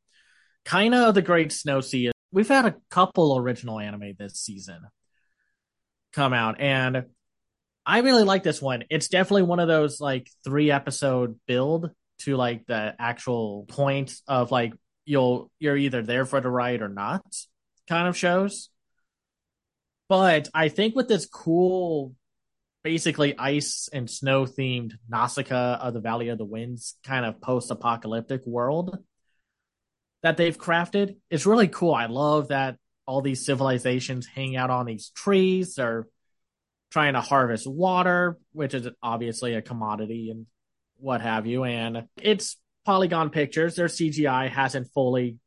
[0.65, 2.11] Kaina the Great Snow Sea.
[2.31, 4.81] We've had a couple original anime this season
[6.13, 7.05] come out, and
[7.87, 8.85] I really like this one.
[8.91, 14.51] It's definitely one of those like three episode build to like the actual point of
[14.51, 14.73] like
[15.05, 17.25] you'll you're either there for the ride or not
[17.89, 18.71] kind of shows.
[20.09, 22.15] But I think with this cool
[22.83, 27.71] basically ice and snow themed Nausicaa of the Valley of the Winds kind of post
[27.71, 28.99] apocalyptic world
[30.23, 31.17] that they've crafted.
[31.31, 31.95] It's really cool.
[31.95, 35.75] I love that all these civilizations hang out on these trees.
[35.75, 36.07] They're
[36.91, 40.47] trying to harvest water, which is obviously a commodity and
[40.97, 41.65] what have you.
[41.65, 45.39] And it's Polygon Pictures, their CGI hasn't fully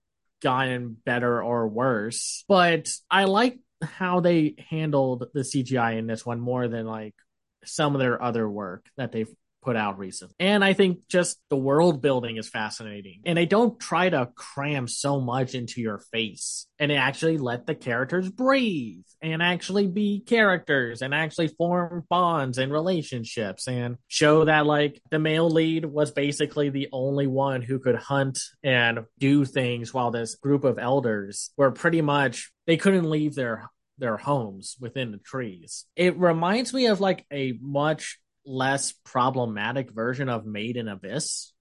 [0.42, 6.40] gotten better or worse, but I like how they handled the CGI in this one
[6.40, 7.16] more than like
[7.64, 9.32] some of their other work that they've
[9.68, 10.34] put out recently.
[10.40, 13.20] And I think just the world building is fascinating.
[13.26, 17.76] And they don't try to cram so much into your face and actually let the
[17.76, 24.66] characters breathe and actually be characters and actually form bonds and relationships and show that
[24.66, 29.94] like the male lead was basically the only one who could hunt and do things
[29.94, 35.12] while this group of elders were pretty much they couldn't leave their their homes within
[35.12, 35.86] the trees.
[35.96, 41.52] It reminds me of like a much less problematic version of Made in Abyss,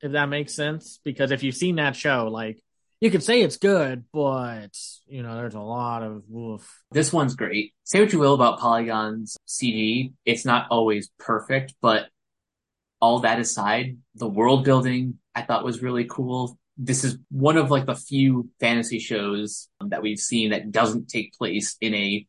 [0.00, 0.98] if that makes sense.
[1.04, 2.60] Because if you've seen that show, like
[3.00, 4.76] you could say it's good, but
[5.06, 6.82] you know, there's a lot of woof.
[6.90, 7.74] This one's great.
[7.84, 12.08] Say what you will about Polygon's CG, it's not always perfect, but
[13.00, 16.58] all that aside, the world building I thought was really cool.
[16.76, 21.34] This is one of like the few fantasy shows that we've seen that doesn't take
[21.34, 22.26] place in a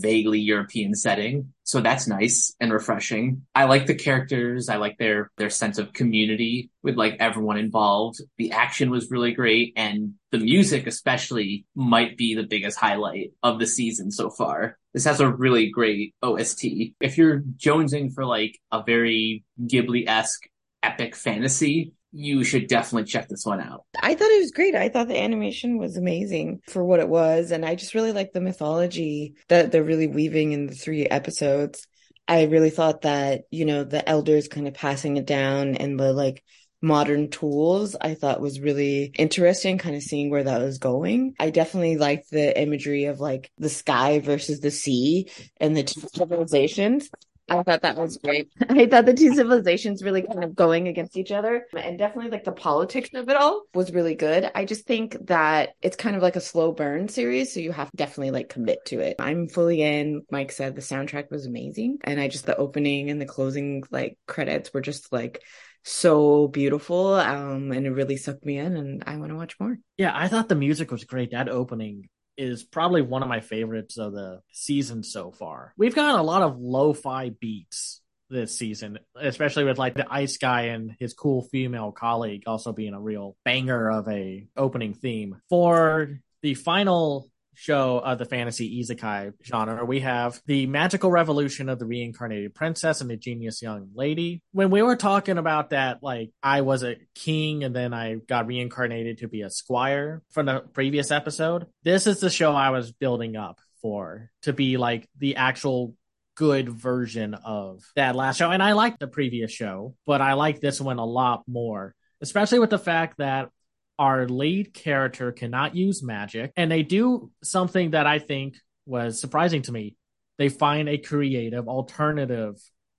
[0.00, 1.52] vaguely European setting.
[1.64, 3.42] So that's nice and refreshing.
[3.54, 4.68] I like the characters.
[4.68, 8.20] I like their, their sense of community with like everyone involved.
[8.38, 13.58] The action was really great and the music especially might be the biggest highlight of
[13.58, 14.78] the season so far.
[14.94, 16.64] This has a really great OST.
[17.00, 20.48] If you're jonesing for like a very Ghibli-esque
[20.82, 23.84] epic fantasy, you should definitely check this one out.
[24.00, 24.74] I thought it was great.
[24.74, 27.50] I thought the animation was amazing for what it was.
[27.50, 31.86] And I just really like the mythology that they're really weaving in the three episodes.
[32.26, 36.12] I really thought that, you know, the elders kind of passing it down and the
[36.12, 36.42] like
[36.80, 41.34] modern tools I thought was really interesting, kind of seeing where that was going.
[41.38, 46.02] I definitely liked the imagery of like the sky versus the sea and the two
[46.14, 47.10] civilizations.
[47.48, 48.50] I thought that was great.
[48.68, 52.44] I thought the two civilizations really kind of going against each other and definitely like
[52.44, 54.50] the politics of it all was really good.
[54.54, 57.52] I just think that it's kind of like a slow burn series.
[57.52, 59.16] So you have to definitely like commit to it.
[59.18, 60.22] I'm fully in.
[60.30, 61.98] Mike said the soundtrack was amazing.
[62.04, 65.42] And I just, the opening and the closing like credits were just like,
[65.84, 69.78] so beautiful um and it really sucked me in and I want to watch more.
[69.96, 71.30] Yeah, I thought the music was great.
[71.30, 72.08] That opening
[72.38, 75.74] is probably one of my favorites of the season so far.
[75.76, 80.62] We've got a lot of lo-fi beats this season, especially with like the ice guy
[80.66, 85.40] and his cool female colleague also being a real banger of a opening theme.
[85.48, 91.80] For the final show of the fantasy isekai genre, we have the magical revolution of
[91.80, 94.40] the reincarnated princess and the genius young lady.
[94.52, 98.46] When we were talking about that, like I was a king and then I got
[98.46, 102.92] reincarnated to be a squire from the previous episode, this is the show I was
[102.92, 105.94] building up for to be like the actual
[106.36, 108.52] good version of that last show.
[108.52, 112.60] And I liked the previous show, but I like this one a lot more, especially
[112.60, 113.50] with the fact that
[113.98, 116.52] our lead character cannot use magic.
[116.56, 118.56] And they do something that I think
[118.86, 119.96] was surprising to me.
[120.38, 122.54] They find a creative alternative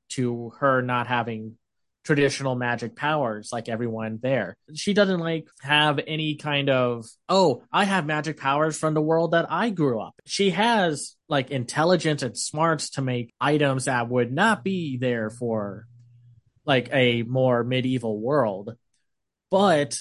[0.10, 1.58] to her not having
[2.04, 4.58] traditional magic powers like everyone there.
[4.74, 9.32] She doesn't like have any kind of, oh, I have magic powers from the world
[9.32, 10.16] that I grew up.
[10.26, 15.86] She has like intelligence and smarts to make items that would not be there for
[16.66, 18.76] like a more medieval world.
[19.52, 20.00] But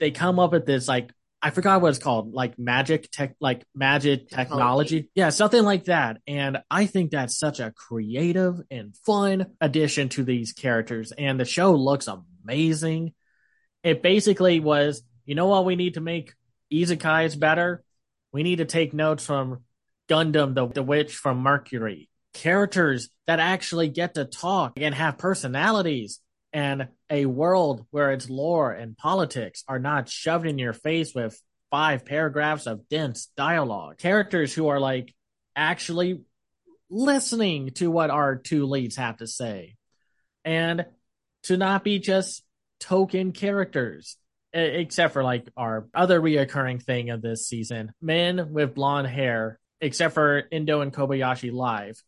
[0.00, 1.10] they come up with this like
[1.44, 5.02] I forgot what it's called, like magic tech, like magic technology.
[5.02, 5.10] technology.
[5.14, 6.16] Yeah, something like that.
[6.26, 11.12] And I think that's such a creative and fun addition to these characters.
[11.12, 13.12] And the show looks amazing.
[13.82, 16.32] It basically was, you know what, we need to make
[16.72, 17.84] isekais better.
[18.32, 19.64] We need to take notes from
[20.08, 22.08] Gundam, the, the witch from Mercury.
[22.32, 26.20] Characters that actually get to talk and have personalities
[26.54, 31.38] and a world where its lore and politics are not shoved in your face with
[31.72, 33.98] five paragraphs of dense dialogue.
[33.98, 35.12] Characters who are like
[35.56, 36.22] actually
[36.88, 39.74] listening to what our two leads have to say.
[40.44, 40.86] And
[41.44, 42.44] to not be just
[42.78, 44.16] token characters,
[44.52, 47.92] except for like our other reoccurring thing of this season.
[48.00, 52.00] Men with blonde hair, except for Endo and Kobayashi Live,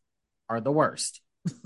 [0.49, 1.21] are the worst.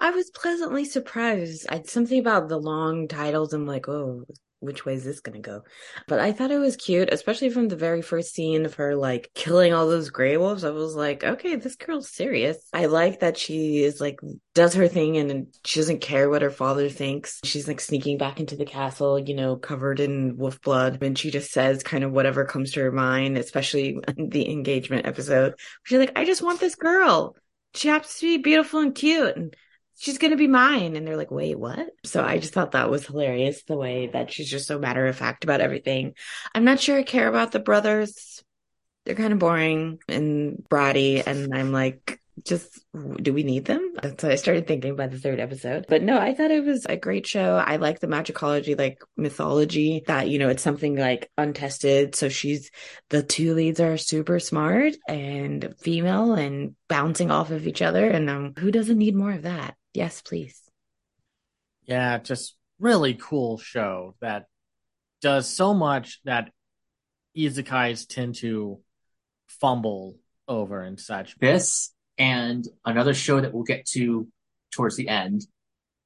[0.00, 1.66] I was pleasantly surprised.
[1.68, 3.52] I something about the long titles.
[3.52, 4.24] I'm like, oh,
[4.62, 5.62] which way is this going to go?
[6.06, 9.30] But I thought it was cute, especially from the very first scene of her like
[9.34, 10.64] killing all those gray wolves.
[10.64, 12.58] I was like, okay, this girl's serious.
[12.72, 14.20] I like that she is like
[14.54, 17.40] does her thing and she doesn't care what her father thinks.
[17.44, 21.30] She's like sneaking back into the castle, you know, covered in wolf blood, and she
[21.30, 25.54] just says kind of whatever comes to her mind, especially the engagement episode.
[25.82, 27.34] She's like, I just want this girl
[27.74, 29.56] she happens to be beautiful and cute and
[29.98, 30.96] she's going to be mine.
[30.96, 31.90] And they're like, wait, what?
[32.04, 35.16] So I just thought that was hilarious the way that she's just so matter of
[35.16, 36.14] fact about everything.
[36.54, 38.42] I'm not sure I care about the brothers.
[39.04, 41.26] They're kind of boring and bratty.
[41.26, 42.80] And I'm like, just
[43.20, 43.94] do we need them?
[44.02, 45.84] That's what I started thinking by the third episode.
[45.88, 47.56] But no, I thought it was a great show.
[47.56, 52.14] I like the magicology, like mythology that, you know, it's something like untested.
[52.14, 52.70] So she's
[53.10, 58.08] the two leads are super smart and female and bouncing off of each other.
[58.08, 59.76] And um, who doesn't need more of that?
[59.92, 60.58] Yes, please.
[61.84, 64.46] Yeah, just really cool show that
[65.20, 66.50] does so much that
[67.36, 68.80] isekais tend to
[69.48, 70.16] fumble
[70.48, 71.38] over and such.
[71.38, 71.92] This
[72.22, 74.28] and another show that we'll get to
[74.70, 75.44] towards the end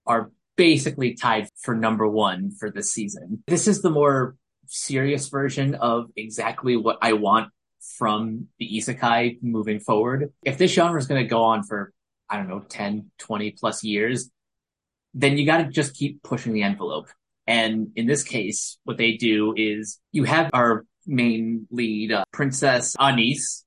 [0.07, 3.45] are basically tied for number one for this season.
[3.47, 7.51] This is the more serious version of exactly what I want
[7.99, 10.33] from the isekai moving forward.
[10.43, 11.93] If this genre is going to go on for,
[12.31, 14.31] I don't know, 10, 20 plus years,
[15.13, 17.09] then you got to just keep pushing the envelope.
[17.47, 22.97] And in this case, what they do is you have our main lead, uh, Princess
[22.99, 23.66] Anise,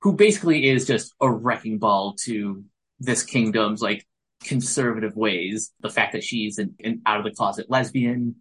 [0.00, 2.64] who basically is just a wrecking ball to
[3.00, 4.06] this kingdom's like
[4.44, 5.72] conservative ways.
[5.80, 8.36] The fact that she's an, an out of the closet lesbian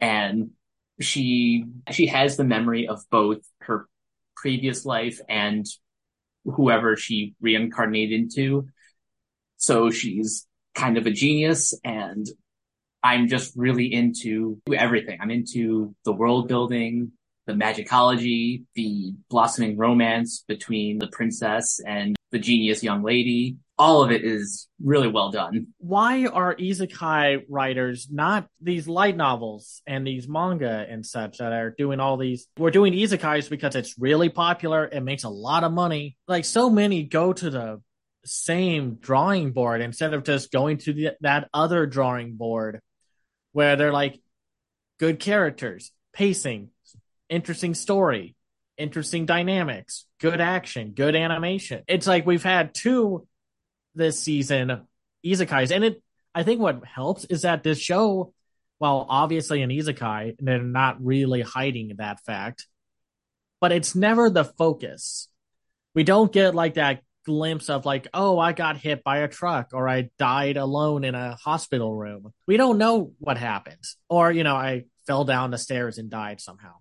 [0.00, 0.50] and
[1.00, 3.88] she she has the memory of both her
[4.36, 5.66] previous life and
[6.44, 8.68] whoever she reincarnated into.
[9.56, 12.26] So she's kind of a genius and
[13.02, 15.18] I'm just really into everything.
[15.20, 17.12] I'm into the world building,
[17.48, 23.56] the magicology, the blossoming romance between the princess and the genius young lady.
[23.78, 25.68] All of it is really well done.
[25.78, 31.70] Why are isekai writers not these light novels and these manga and such that are
[31.70, 32.48] doing all these?
[32.58, 34.84] We're doing isekais because it's really popular.
[34.84, 36.18] It makes a lot of money.
[36.26, 37.80] Like so many go to the
[38.26, 42.80] same drawing board instead of just going to the, that other drawing board
[43.52, 44.20] where they're like
[44.98, 46.68] good characters, pacing,
[47.28, 48.36] interesting story,
[48.76, 51.82] interesting dynamics, good action, good animation.
[51.88, 53.26] It's like we've had two
[53.94, 54.86] this season
[55.24, 56.02] isekais, and it.
[56.34, 58.32] I think what helps is that this show,
[58.78, 62.66] while obviously an isekai, they're not really hiding that fact,
[63.60, 65.28] but it's never the focus.
[65.94, 69.70] We don't get like that glimpse of like, oh, I got hit by a truck
[69.72, 72.32] or I died alone in a hospital room.
[72.46, 73.84] We don't know what happened.
[74.08, 76.74] Or, you know, I fell down the stairs and died somehow.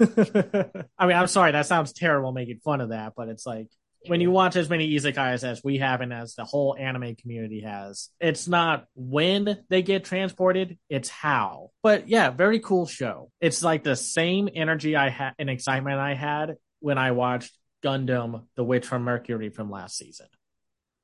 [0.98, 3.68] I mean, I'm sorry, that sounds terrible making fun of that, but it's like
[4.06, 7.62] when you watch as many isekais as we have and as the whole anime community
[7.62, 11.70] has, it's not when they get transported, it's how.
[11.82, 13.30] But yeah, very cool show.
[13.40, 17.52] It's like the same energy I had and excitement I had when I watched
[17.82, 20.26] Gundam The Witch from Mercury from last season.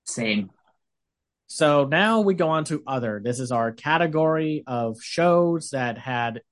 [0.04, 0.50] Same.
[1.46, 3.20] So now we go on to other.
[3.22, 6.42] This is our category of shows that had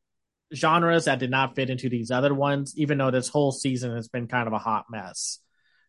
[0.55, 4.09] genres that did not fit into these other ones, even though this whole season has
[4.09, 5.38] been kind of a hot mess.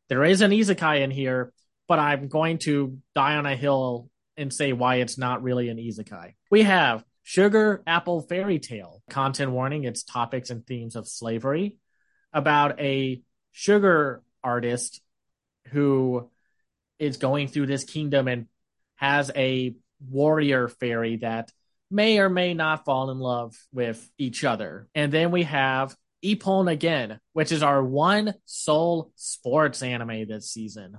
[0.10, 1.54] There is an isekai in here,
[1.88, 5.78] but I'm going to die on a hill and say why it's not really an
[5.78, 6.34] isekai.
[6.50, 9.04] We have Sugar Apple Fairy Tale.
[9.10, 11.78] Content warning, its topics and themes of slavery
[12.34, 15.02] about a sugar artist
[15.68, 16.30] who
[16.98, 18.48] is going through this kingdom and
[18.96, 21.52] has a warrior fairy that
[21.92, 24.88] may or may not fall in love with each other.
[24.94, 30.98] And then we have Ippon again, which is our one sole sports anime this season,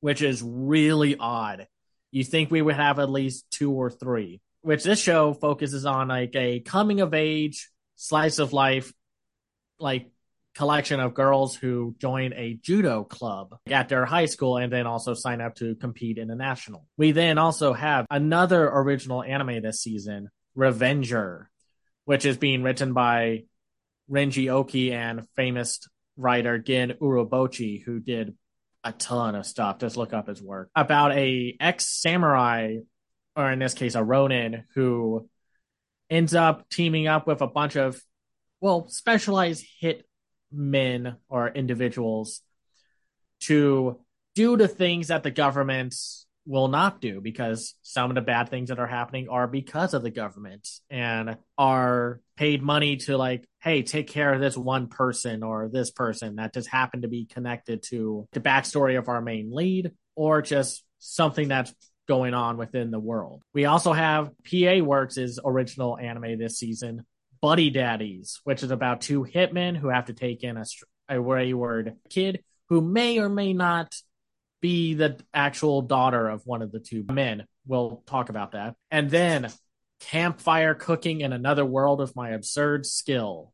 [0.00, 1.66] which is really odd.
[2.10, 6.08] You think we would have at least two or three, which this show focuses on
[6.08, 8.92] like a coming of age, slice of life,
[9.78, 10.10] like
[10.54, 15.14] collection of girls who join a judo club at their high school and then also
[15.14, 16.86] sign up to compete in the national.
[16.96, 21.48] We then also have another original anime this season, Revenger,
[22.04, 23.44] which is being written by
[24.10, 25.80] Renji Oki and famous
[26.16, 28.36] writer Gen Urobuchi, who did
[28.82, 29.78] a ton of stuff.
[29.78, 32.76] Just look up his work about a ex samurai,
[33.36, 35.28] or in this case, a Ronin, who
[36.08, 38.00] ends up teaming up with a bunch of
[38.60, 40.04] well specialized hit
[40.52, 42.42] men or individuals
[43.40, 43.98] to
[44.34, 45.94] do the things that the government
[46.46, 50.02] will not do because some of the bad things that are happening are because of
[50.02, 55.42] the government and are paid money to like hey take care of this one person
[55.42, 59.52] or this person that just happened to be connected to the backstory of our main
[59.52, 61.74] lead or just something that's
[62.10, 63.40] going on within the world.
[63.54, 67.06] We also have pa works' original anime this season
[67.42, 70.64] buddy daddies which is about two hitmen who have to take in a,
[71.08, 73.94] a wayward kid who may or may not
[74.60, 77.44] be the actual daughter of one of the two men.
[77.66, 78.76] We'll talk about that.
[78.90, 79.50] And then
[80.00, 83.52] campfire cooking in another world of my absurd skill,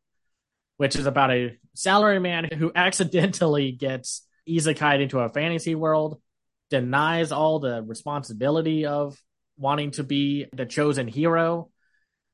[0.77, 6.21] which is about a salaryman who accidentally gets isekai into a fantasy world,
[6.69, 9.17] denies all the responsibility of
[9.57, 11.69] wanting to be the chosen hero,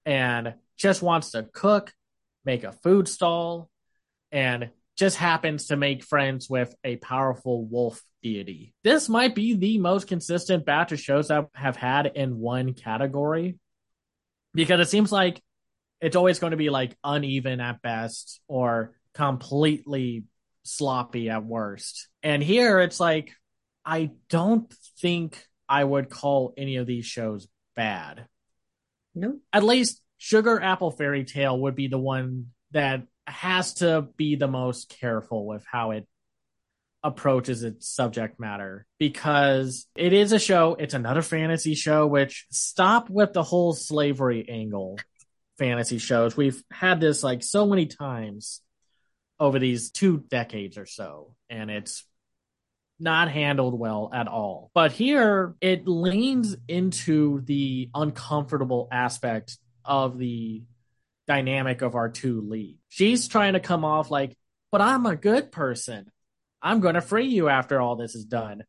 [0.06, 1.94] and just wants to cook,
[2.46, 3.70] make a food stall,
[4.32, 8.74] and just happens to make friends with a powerful wolf deity.
[8.84, 13.58] This might be the most consistent batch of shows I have had in one category
[14.54, 15.42] because it seems like
[16.00, 20.26] it's always going to be like uneven at best or completely
[20.64, 22.08] sloppy at worst.
[22.22, 23.34] And here it's like,
[23.86, 28.28] I don't think I would call any of these shows bad.
[29.16, 29.40] No.
[29.52, 34.48] At least Sugar Apple Fairy Tale would be the one that has to be the
[34.48, 36.08] most careful with how it
[37.04, 43.10] approaches its subject matter because it is a show, it's another fantasy show, which stop
[43.10, 44.98] with the whole slavery angle
[45.58, 46.38] fantasy shows.
[46.38, 48.62] We've had this like so many times
[49.42, 52.06] over these two decades or so, and it's
[52.98, 54.72] not handled well at all.
[54.74, 60.64] But here it leans into the uncomfortable aspect of the
[61.28, 62.80] dynamic of our two leads.
[62.90, 64.36] She's trying to come off like,
[64.72, 66.06] but I'm a good person.
[66.62, 68.64] I'm going to free you after all this is done.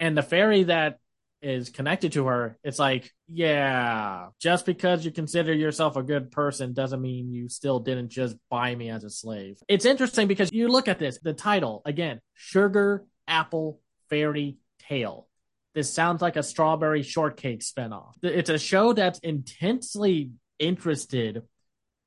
[0.00, 0.98] And the fairy that
[1.40, 6.72] is connected to her, it's like, yeah, just because you consider yourself a good person
[6.72, 9.58] doesn't mean you still didn't just buy me as a slave.
[9.68, 13.80] It's interesting because you look at this, the title again, Sugar Apple
[14.10, 14.56] Fairy
[14.88, 15.28] Tale.
[15.74, 18.14] This sounds like a strawberry shortcake spinoff.
[18.22, 21.42] It's a show that's intensely interested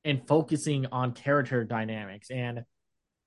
[0.06, 2.64] in focusing on character dynamics and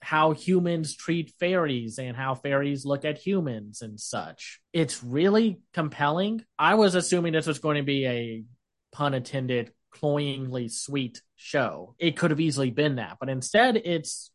[0.01, 4.61] how humans treat fairies and how fairies look at humans and such.
[4.73, 6.43] It's really compelling.
[6.59, 8.45] I was assuming this was going to be a
[8.93, 11.95] pun intended, cloyingly sweet show.
[11.99, 14.31] It could have easily been that, but instead it's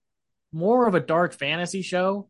[0.54, 2.30] more of a dark fantasy show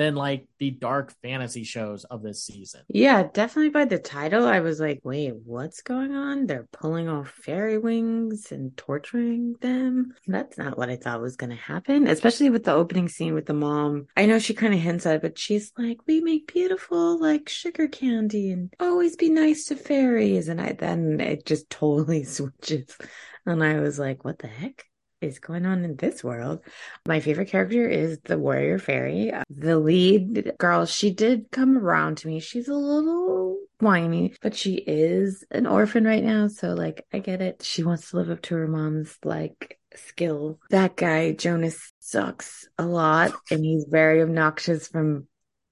[0.00, 2.80] than like the dark fantasy shows of this season.
[2.88, 6.46] Yeah, definitely by the title, I was like, wait, what's going on?
[6.46, 10.14] They're pulling off fairy wings and torturing them.
[10.26, 13.44] That's not what I thought was going to happen, especially with the opening scene with
[13.44, 14.06] the mom.
[14.16, 17.50] I know she kind of hints at it, but she's like, we make beautiful, like
[17.50, 20.48] sugar candy and always be nice to fairies.
[20.48, 22.96] And I then it just totally switches.
[23.44, 24.86] And I was like, what the heck?
[25.20, 26.60] Is going on in this world.
[27.06, 29.32] My favorite character is the warrior fairy.
[29.50, 32.40] The lead girl, she did come around to me.
[32.40, 36.48] She's a little whiny, but she is an orphan right now.
[36.48, 37.62] So, like, I get it.
[37.62, 40.58] She wants to live up to her mom's, like, skill.
[40.70, 45.28] That guy, Jonas, sucks a lot and he's very obnoxious from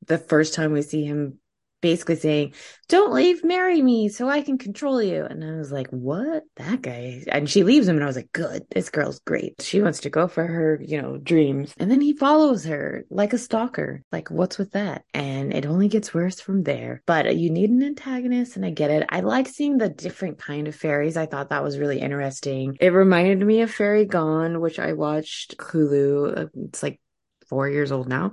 [0.06, 1.38] the first time we see him
[1.80, 2.54] basically saying,
[2.88, 5.24] Don't leave, marry me so I can control you.
[5.24, 6.44] And I was like, What?
[6.56, 7.24] That guy.
[7.28, 9.62] And she leaves him, and I was like, Good, this girl's great.
[9.62, 11.74] She wants to go for her, you know, dreams.
[11.78, 14.02] And then he follows her like a stalker.
[14.12, 15.04] Like, what's with that?
[15.14, 17.02] And it only gets worse from there.
[17.06, 19.06] But you need an antagonist, and I get it.
[19.08, 21.16] I like seeing the different kind of fairies.
[21.16, 22.76] I thought that was really interesting.
[22.80, 26.50] It reminded me of Fairy Gone, which I watched Hulu.
[26.68, 27.00] It's like
[27.48, 28.32] four years old now.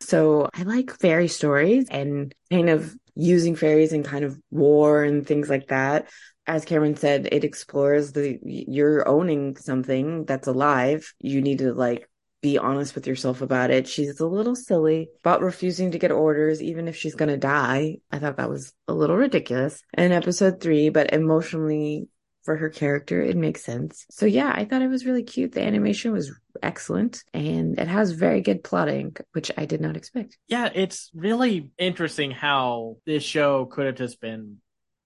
[0.00, 5.26] So I like fairy stories and kind of using fairies in kind of war and
[5.26, 6.08] things like that.
[6.46, 11.12] As Cameron said, it explores the you're owning something that's alive.
[11.20, 12.08] You need to like
[12.42, 13.88] be honest with yourself about it.
[13.88, 17.96] She's a little silly about refusing to get orders, even if she's going to die.
[18.12, 22.08] I thought that was a little ridiculous in episode three, but emotionally
[22.46, 23.20] for her character.
[23.20, 24.06] It makes sense.
[24.10, 25.52] So yeah, I thought it was really cute.
[25.52, 26.32] The animation was
[26.62, 30.38] excellent and it has very good plotting, which I did not expect.
[30.48, 34.58] Yeah, it's really interesting how this show could have just been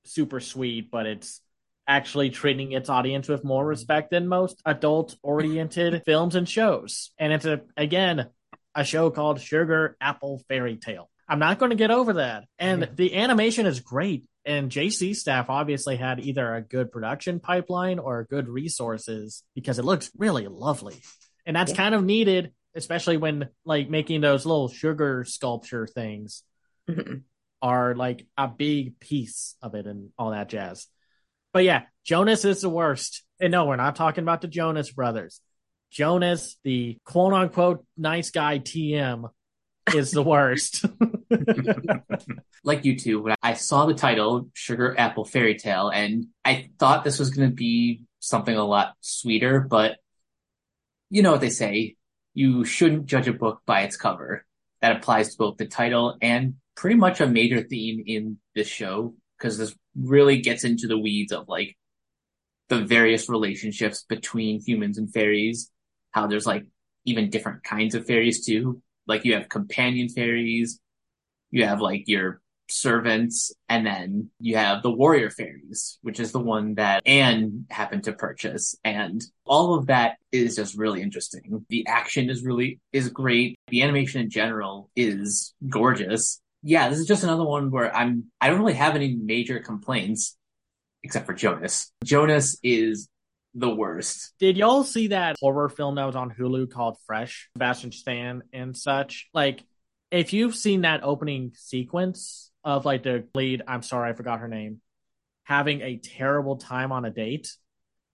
[0.04, 1.40] super sweet, but it's
[1.88, 7.10] actually treating its audience with more respect than most adult oriented films and shows.
[7.18, 8.28] And it's a again
[8.74, 11.10] a show called Sugar Apple Fairy Tale.
[11.28, 12.44] I'm not going to get over that.
[12.58, 17.98] And the animation is great and JC staff obviously had either a good production pipeline
[17.98, 20.96] or good resources because it looks really lovely.
[21.46, 21.76] And that's yeah.
[21.76, 26.42] kind of needed, especially when like making those little sugar sculpture things
[26.88, 27.16] mm-hmm.
[27.60, 30.86] are like a big piece of it and all that jazz.
[31.52, 33.24] But yeah, Jonas is the worst.
[33.40, 35.40] And no, we're not talking about the Jonas brothers.
[35.90, 39.28] Jonas, the quote unquote nice guy TM,
[39.94, 40.84] is the worst.
[42.64, 47.04] like you two, when I saw the title Sugar Apple Fairy Tale, and I thought
[47.04, 49.98] this was going to be something a lot sweeter, but
[51.08, 51.96] you know what they say
[52.34, 54.46] you shouldn't judge a book by its cover.
[54.80, 59.14] That applies to both the title and pretty much a major theme in this show,
[59.36, 61.76] because this really gets into the weeds of like
[62.68, 65.70] the various relationships between humans and fairies,
[66.12, 66.64] how there's like
[67.04, 70.80] even different kinds of fairies too, like you have companion fairies,
[71.50, 76.38] you have like your servants, and then you have the warrior fairies, which is the
[76.38, 78.76] one that Anne happened to purchase.
[78.84, 81.64] And all of that is just really interesting.
[81.68, 83.58] The action is really, is great.
[83.68, 86.40] The animation in general is gorgeous.
[86.62, 90.36] Yeah, this is just another one where I'm, I don't really have any major complaints
[91.02, 91.90] except for Jonas.
[92.04, 93.08] Jonas is
[93.54, 94.32] the worst.
[94.38, 97.48] Did y'all see that horror film that was on Hulu called Fresh?
[97.54, 99.28] Sebastian Stan and such.
[99.34, 99.64] Like,
[100.10, 104.48] if you've seen that opening sequence of like the lead, I'm sorry, I forgot her
[104.48, 104.80] name,
[105.44, 107.54] having a terrible time on a date,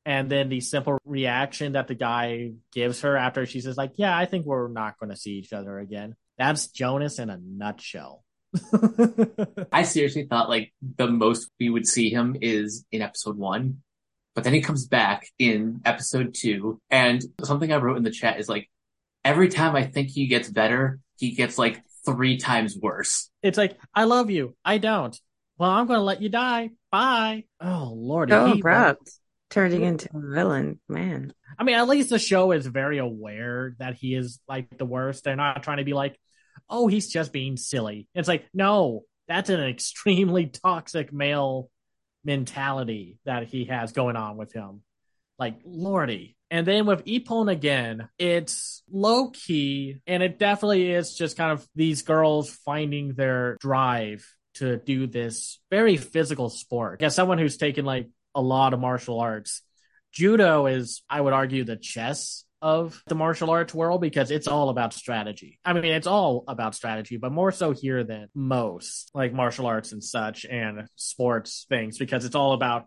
[0.05, 4.17] and then the simple reaction that the guy gives her after she says, like, yeah,
[4.17, 6.15] I think we're not going to see each other again.
[6.39, 8.23] That's Jonas in a nutshell.
[9.73, 13.83] I seriously thought like the most we would see him is in episode one
[14.37, 18.39] but then he comes back in episode two, and something I wrote in the chat
[18.39, 18.69] is like,
[19.25, 23.31] every time I think he gets better, he gets like three times worse.
[23.43, 24.57] It's like, I love you.
[24.65, 25.19] I don't.
[25.59, 26.71] Well, I'm going to let you die.
[26.91, 27.45] Bye.
[27.61, 28.31] Oh, Lord.
[28.31, 29.11] So oh, abrupt.
[29.49, 31.33] Turning into a villain, man.
[31.59, 35.25] I mean, at least the show is very aware that he is like the worst.
[35.25, 36.19] They're not trying to be like,
[36.69, 38.09] oh, he's just being silly.
[38.15, 41.71] It's like, no, that's an extremely toxic male
[42.25, 44.83] mentality that he has going on with him.
[45.39, 46.36] Like, lordy.
[46.51, 51.67] And then with Ippon again, it's low key and it definitely is just kind of
[51.75, 54.25] these girls finding their drive
[54.55, 57.03] to do this very physical sport.
[57.03, 59.63] As someone who's taken like a lot of martial arts,
[60.13, 64.71] judo is, I would argue, the chess of the martial arts world because it's all
[64.71, 65.59] about strategy.
[65.65, 69.93] I mean, it's all about strategy, but more so here than most like martial arts
[69.93, 72.87] and such and sports things because it's all about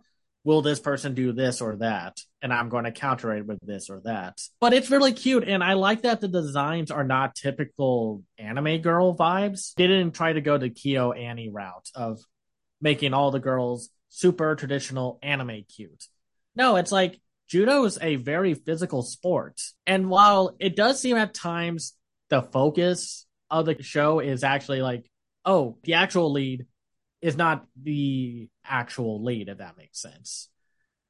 [0.49, 2.19] will this person do this or that?
[2.41, 4.41] And I'm going to counter it with this or that.
[4.59, 5.47] But it's really cute.
[5.47, 9.75] And I like that the designs are not typical anime girl vibes.
[9.75, 12.19] They didn't try to go the KyoAni route of
[12.81, 16.05] making all the girls super traditional anime cute.
[16.55, 19.61] No, it's like judo is a very physical sport.
[19.85, 21.93] And while it does seem at times
[22.29, 25.11] the focus of the show is actually like,
[25.45, 26.65] oh, the actual lead
[27.21, 30.49] is not the actual lead, if that makes sense.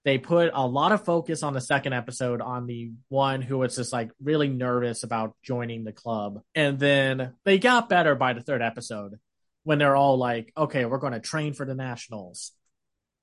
[0.06, 3.76] they put a lot of focus on the second episode on the one who was
[3.76, 6.42] just like really nervous about joining the club.
[6.56, 9.20] And then they got better by the third episode
[9.64, 12.54] when they're all like, okay, we're going to train for the nationals.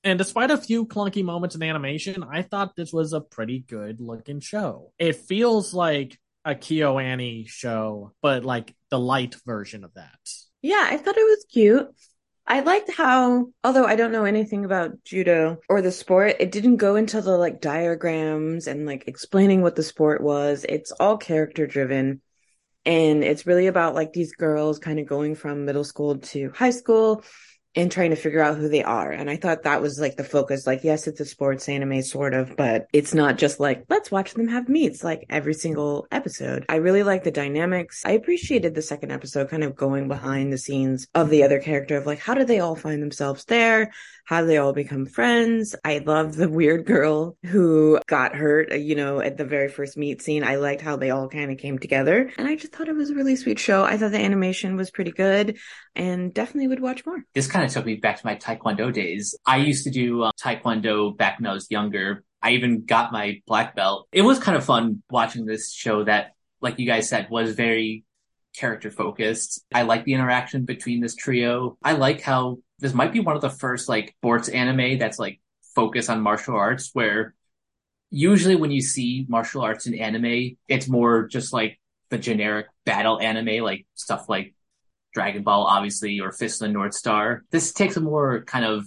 [0.05, 4.01] And despite a few clunky moments in animation, I thought this was a pretty good
[4.01, 4.93] looking show.
[4.99, 10.19] It feels like a KyoAni show, but like the light version of that.
[10.63, 11.89] Yeah, I thought it was cute.
[12.49, 16.77] I liked how, although I don't know anything about judo or the sport, it didn't
[16.77, 20.65] go into the like diagrams and like explaining what the sport was.
[20.69, 22.23] It's all character driven.
[22.85, 26.71] And it's really about like these girls kind of going from middle school to high
[26.71, 27.25] school
[27.77, 29.13] and trying to figure out who they are.
[29.13, 30.67] And I thought that was like the focus.
[30.67, 34.33] Like, yes, it's a sports anime sort of, but it's not just like, let's watch
[34.33, 36.65] them have meets like every single episode.
[36.71, 38.03] I really like the dynamics.
[38.07, 41.99] I appreciated the second episode kind of going behind the scenes of the other character
[41.99, 43.93] of like, how did they all find themselves there?
[44.27, 45.77] How they all become friends?
[45.85, 50.21] I love the weird girl who got hurt, you know, at the very first meet
[50.21, 50.43] scene.
[50.43, 52.33] I liked how they all kind of came together.
[52.37, 53.85] And I just thought it was a really sweet show.
[53.85, 55.59] I thought the animation was pretty good
[55.95, 57.23] and definitely would watch more.
[57.35, 59.37] This kind of took me back to my Taekwondo days.
[59.47, 62.25] I used to do uh, Taekwondo back when I was younger.
[62.43, 64.09] I even got my black belt.
[64.11, 68.03] It was kind of fun watching this show that, like you guys said, was very
[68.57, 69.65] character focused.
[69.73, 71.79] I like the interaction between this trio.
[71.81, 75.41] I like how this might be one of the first like sports anime that's like
[75.75, 77.35] focused on martial arts where
[78.11, 83.21] usually when you see martial arts in anime, it's more just like the generic battle
[83.21, 84.55] anime, like stuff like
[85.13, 87.45] Dragon Ball, obviously, or Fist of the North Star.
[87.51, 88.87] This takes a more kind of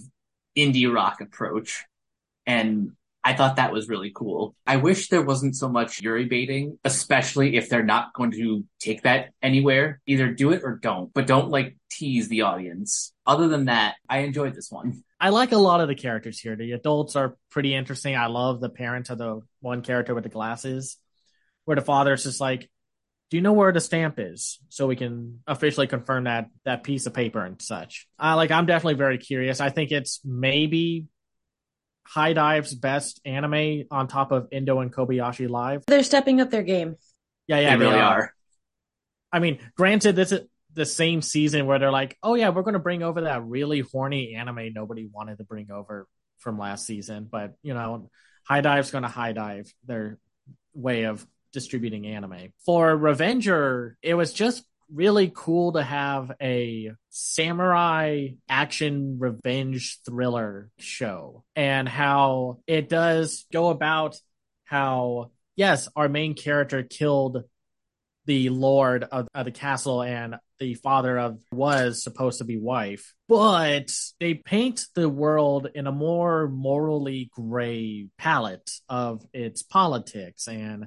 [0.56, 1.84] indie rock approach.
[2.46, 4.54] And I thought that was really cool.
[4.66, 9.02] I wish there wasn't so much Yuri baiting, especially if they're not going to take
[9.02, 10.00] that anywhere.
[10.06, 13.12] Either do it or don't, but don't like tease the audience.
[13.26, 15.02] Other than that, I enjoyed this one.
[15.20, 16.56] I like a lot of the characters here.
[16.56, 18.16] The adults are pretty interesting.
[18.16, 20.96] I love the parents of the one character with the glasses,
[21.66, 22.70] where the father's just like,
[23.30, 27.06] do you know where the stamp is so we can officially confirm that that piece
[27.06, 31.06] of paper and such uh, like i'm definitely very curious i think it's maybe
[32.14, 35.84] HIDIVE's best anime on top of Endo and Kobayashi Live.
[35.86, 36.96] They're stepping up their game.
[37.46, 38.20] Yeah, yeah, they, they really are.
[38.20, 38.34] are.
[39.32, 40.40] I mean, granted, this is
[40.72, 43.80] the same season where they're like, "Oh yeah, we're going to bring over that really
[43.80, 46.06] horny anime nobody wanted to bring over
[46.38, 48.10] from last season," but you know,
[48.48, 50.18] HIDIVE's going to high dive their
[50.74, 52.52] way of distributing anime.
[52.64, 61.44] For Revenger, it was just really cool to have a samurai action revenge thriller show
[61.54, 64.16] and how it does go about
[64.64, 67.44] how yes our main character killed
[68.26, 73.14] the lord of, of, the castle and the father of was supposed to be wife
[73.28, 80.86] but they paint the world in a more morally gray palette of its politics and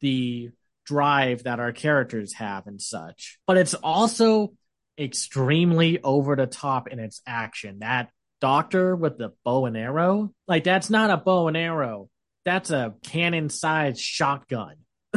[0.00, 0.50] the
[0.84, 3.38] drive that our characters have and such.
[3.46, 4.52] But it's also
[4.98, 7.78] extremely over the top in its action.
[7.80, 8.10] That
[8.40, 12.08] doctor with the bow and arrow, like that's not a bow and arrow.
[12.44, 14.76] That's a cannon sized shotgun.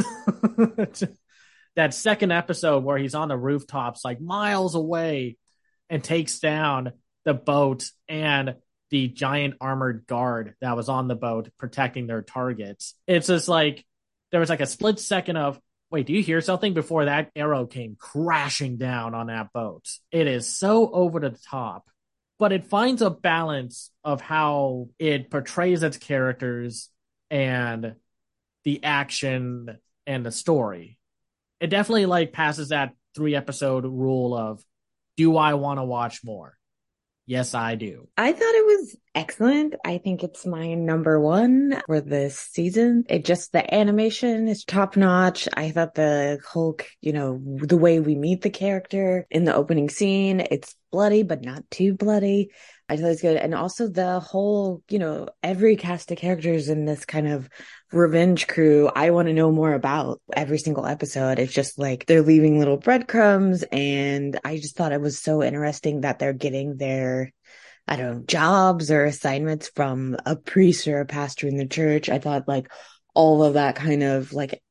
[1.76, 5.36] that second episode where he's on the rooftops, like miles away,
[5.90, 6.92] and takes down
[7.24, 8.56] the boat and
[8.90, 12.94] the giant armored guard that was on the boat protecting their targets.
[13.06, 13.84] It's just like
[14.30, 15.60] there was like a split second of
[15.90, 19.88] wait, do you hear something before that arrow came crashing down on that boat?
[20.10, 21.88] It is so over the top,
[22.38, 26.90] but it finds a balance of how it portrays its characters
[27.30, 27.94] and
[28.64, 30.98] the action and the story.
[31.60, 34.62] It definitely like passes that three episode rule of
[35.16, 36.56] do I want to watch more?
[37.28, 38.06] Yes, I do.
[38.16, 39.74] I thought it was excellent.
[39.84, 43.02] I think it's my number one for this season.
[43.08, 45.48] It just, the animation is top notch.
[45.52, 49.90] I thought the Hulk, you know, the way we meet the character in the opening
[49.90, 52.50] scene, it's bloody, but not too bloody.
[52.88, 53.36] I thought it's good.
[53.36, 57.48] And also the whole, you know, every cast of characters in this kind of
[57.92, 61.40] revenge crew, I want to know more about every single episode.
[61.40, 63.64] It's just like they're leaving little breadcrumbs.
[63.72, 67.32] And I just thought it was so interesting that they're getting their,
[67.88, 72.08] I don't know, jobs or assignments from a priest or a pastor in the church.
[72.08, 72.70] I thought like
[73.14, 74.62] all of that kind of like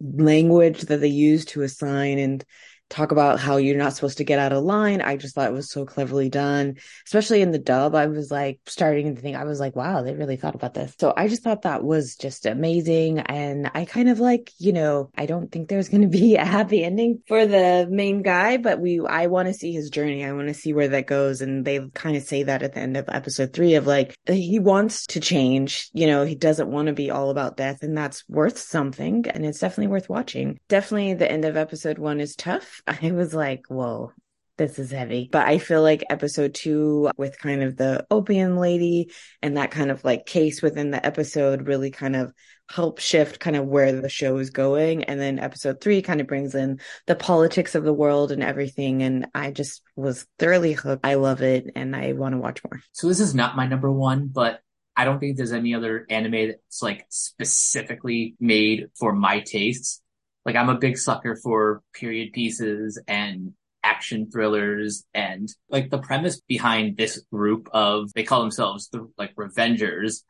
[0.00, 2.44] language that they use to assign and
[2.90, 5.00] talk about how you're not supposed to get out of line.
[5.00, 6.74] I just thought it was so cleverly done,
[7.06, 7.94] especially in the dub.
[7.94, 10.94] I was like starting to think, I was like, wow, they really thought about this.
[10.98, 13.20] So I just thought that was just amazing.
[13.20, 16.44] And I kind of like, you know, I don't think there's going to be a
[16.44, 20.24] happy ending for the main guy, but we, I want to see his journey.
[20.24, 21.40] I want to see where that goes.
[21.40, 24.58] And they kind of say that at the end of episode three of like, he
[24.58, 28.28] wants to change, you know, he doesn't want to be all about death and that's
[28.28, 29.26] worth something.
[29.28, 30.58] And it's definitely worth watching.
[30.68, 34.12] Definitely the end of episode one is tough I was like, whoa,
[34.60, 35.28] this is heavy.
[35.32, 39.10] But I feel like episode two, with kind of the opium lady
[39.42, 42.32] and that kind of like case within the episode, really kind of
[42.68, 45.04] help shift kind of where the show is going.
[45.04, 49.02] And then episode three kind of brings in the politics of the world and everything.
[49.02, 51.06] And I just was thoroughly hooked.
[51.06, 52.80] I love it and I want to watch more.
[52.92, 54.60] So this is not my number one, but
[54.94, 60.02] I don't think there's any other anime that's like specifically made for my tastes
[60.44, 66.40] like I'm a big sucker for period pieces and action thrillers and like the premise
[66.40, 70.22] behind this group of they call themselves the like Revengers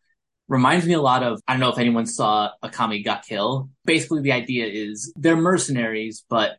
[0.50, 3.70] reminds me a lot of I don't know if anyone saw Akame ga Kill.
[3.84, 6.58] Basically the idea is they're mercenaries, but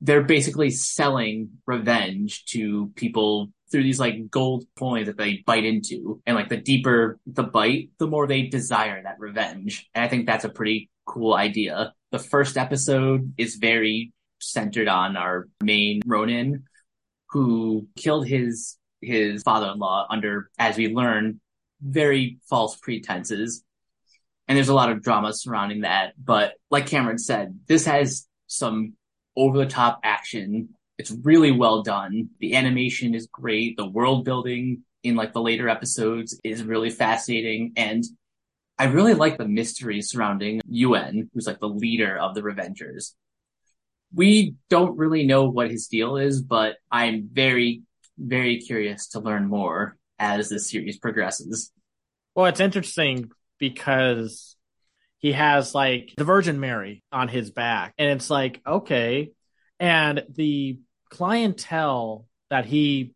[0.00, 6.20] they're basically selling revenge to people through these like gold coins that they bite into.
[6.26, 9.88] And like the deeper the bite, the more they desire that revenge.
[9.94, 11.94] And I think that's a pretty cool idea.
[12.10, 16.64] The first episode is very centered on our main Ronin
[17.30, 21.40] who killed his his father-in-law under as we learn
[21.80, 23.62] very false pretenses.
[24.48, 28.94] And there's a lot of drama surrounding that, but like Cameron said, this has some
[29.36, 30.70] over the top action.
[30.96, 32.30] It's really well done.
[32.40, 33.76] The animation is great.
[33.76, 37.74] The world building in like the later episodes is really fascinating.
[37.76, 38.02] And
[38.78, 43.14] I really like the mystery surrounding Yuen, who's like the leader of the Revengers.
[44.14, 47.82] We don't really know what his deal is, but I'm very,
[48.16, 51.72] very curious to learn more as this series progresses.
[52.34, 54.56] Well, it's interesting because
[55.18, 59.32] he has like the Virgin Mary on his back, and it's like, okay.
[59.80, 60.78] And the
[61.10, 63.12] clientele that he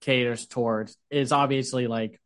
[0.00, 2.20] caters towards is obviously like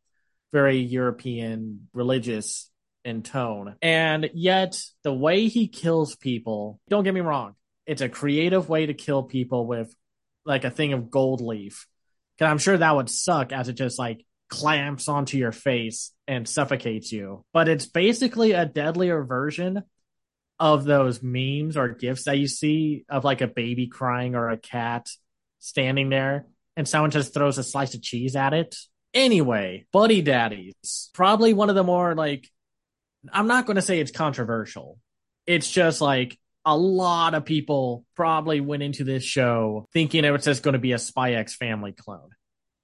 [0.57, 2.71] very European religious
[3.05, 3.77] in tone.
[3.83, 8.87] And yet the way he kills people, don't get me wrong, it's a creative way
[8.87, 9.95] to kill people with
[10.47, 11.87] like a thing of gold leaf.
[12.39, 16.49] Cause I'm sure that would suck as it just like clamps onto your face and
[16.49, 17.45] suffocates you.
[17.53, 19.83] But it's basically a deadlier version
[20.59, 24.57] of those memes or gifs that you see of like a baby crying or a
[24.57, 25.07] cat
[25.59, 26.47] standing there
[26.79, 28.75] and someone just throws a slice of cheese at it
[29.17, 32.51] Anyway, Buddy Daddies, probably one of the more like,
[33.33, 34.99] I'm not going to say it's controversial.
[35.47, 40.45] It's just like a lot of people probably went into this show thinking it was
[40.45, 42.29] just going to be a Spy X family clone.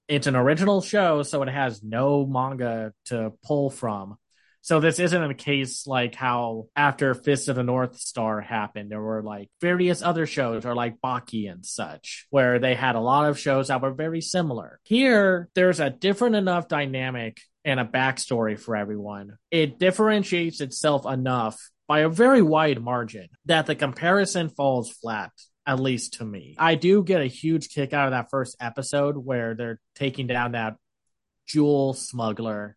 [0.09, 4.17] It's an original show, so it has no manga to pull from.
[4.63, 9.03] So this isn't a case like how after Fist of the North Star happened, there
[9.03, 13.29] were like various other shows or like Baki and such, where they had a lot
[13.29, 14.79] of shows that were very similar.
[14.85, 19.37] Here, there's a different enough dynamic and a backstory for everyone.
[19.51, 25.33] It differentiates itself enough by a very wide margin that the comparison falls flat
[25.67, 26.55] at least to me.
[26.59, 30.53] I do get a huge kick out of that first episode where they're taking down
[30.53, 30.77] that
[31.47, 32.77] jewel smuggler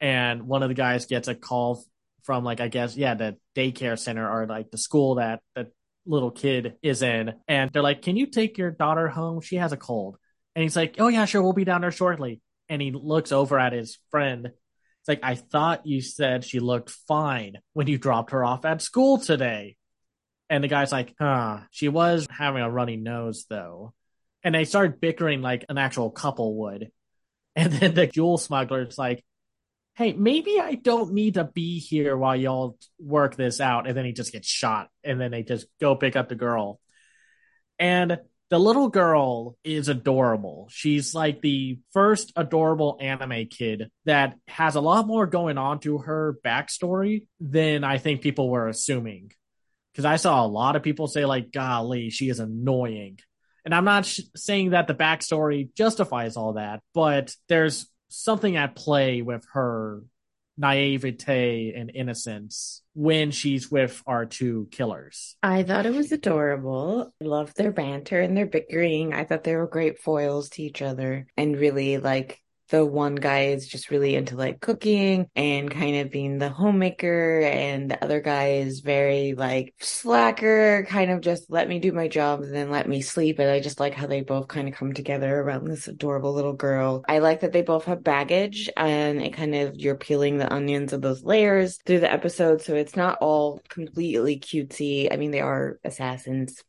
[0.00, 1.84] and one of the guys gets a call
[2.22, 5.70] from like I guess yeah the daycare center or like the school that the
[6.06, 9.40] little kid is in, and they're like, "Can you take your daughter home?
[9.40, 10.16] She has a cold."
[10.54, 13.58] And he's like, "Oh yeah, sure, we'll be down there shortly." And he looks over
[13.58, 14.46] at his friend.
[14.46, 18.82] It's like, "I thought you said she looked fine when you dropped her off at
[18.82, 19.76] school today."
[20.50, 23.92] And the guy's like, "Huh, she was having a runny nose though."
[24.42, 26.90] And they start bickering like an actual couple would.
[27.56, 29.24] And then the jewel smuggler's like,
[29.98, 33.88] hey, maybe I don't need to be here while y'all work this out.
[33.88, 34.90] And then he just gets shot.
[35.02, 36.78] And then they just go pick up the girl.
[37.80, 40.68] And the little girl is adorable.
[40.70, 45.98] She's like the first adorable anime kid that has a lot more going on to
[45.98, 49.32] her backstory than I think people were assuming.
[49.92, 53.18] Because I saw a lot of people say, like, golly, she is annoying.
[53.64, 58.74] And I'm not sh- saying that the backstory justifies all that, but there's something at
[58.74, 60.02] play with her
[60.58, 65.36] naivete and innocence when she's with our two killers.
[65.42, 67.14] I thought it was adorable.
[67.22, 69.14] I loved their banter and their bickering.
[69.14, 73.46] I thought they were great foils to each other and really like the one guy
[73.46, 78.20] is just really into like cooking and kind of being the homemaker and the other
[78.20, 82.70] guy is very like slacker kind of just let me do my job and then
[82.70, 83.38] let me sleep.
[83.38, 86.52] And i just like how they both kind of come together around this adorable little
[86.52, 87.04] girl.
[87.08, 90.92] I like that they both have baggage and it kind of you're peeling the onions
[90.92, 95.12] of those layers through the episode so it's not all completely cutesy.
[95.12, 96.62] I mean they are assassins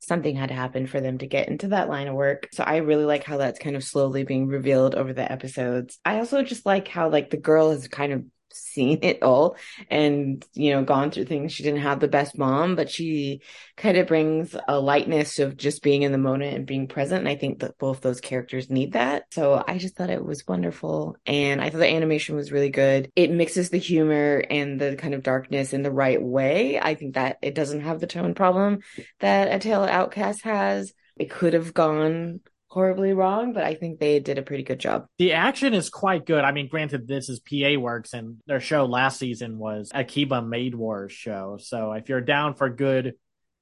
[0.00, 2.48] something had to happen for them to get into that line of work.
[2.52, 5.98] So I really like how that's kind of slowly being revealed over the episodes.
[6.04, 9.56] I also just like how like the girl is kind of seen it all
[9.90, 11.52] and you know gone through things.
[11.52, 13.42] She didn't have the best mom but she
[13.76, 17.28] kind of brings a lightness of just being in the moment and being present and
[17.28, 19.24] i think that both those characters need that.
[19.32, 23.10] So i just thought it was wonderful and i thought the animation was really good.
[23.16, 26.78] It mixes the humor and the kind of darkness in the right way.
[26.80, 28.80] I think that it doesn't have the tone problem
[29.20, 30.92] that a tale of outcast has.
[31.18, 32.40] It could have gone
[32.70, 35.06] horribly wrong, but I think they did a pretty good job.
[35.18, 36.44] The action is quite good.
[36.44, 40.74] I mean, granted, this is PA Works, and their show last season was Akiba Maid
[40.74, 41.58] Wars show.
[41.60, 43.14] So if you're down for good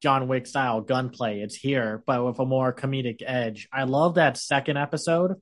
[0.03, 3.67] John Wick style gunplay, it's here, but with a more comedic edge.
[3.73, 5.37] I love that second episode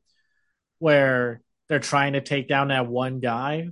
[0.78, 3.68] where they're trying to take down that one guy,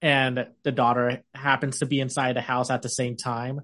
[0.00, 3.60] and the daughter happens to be inside the house at the same time.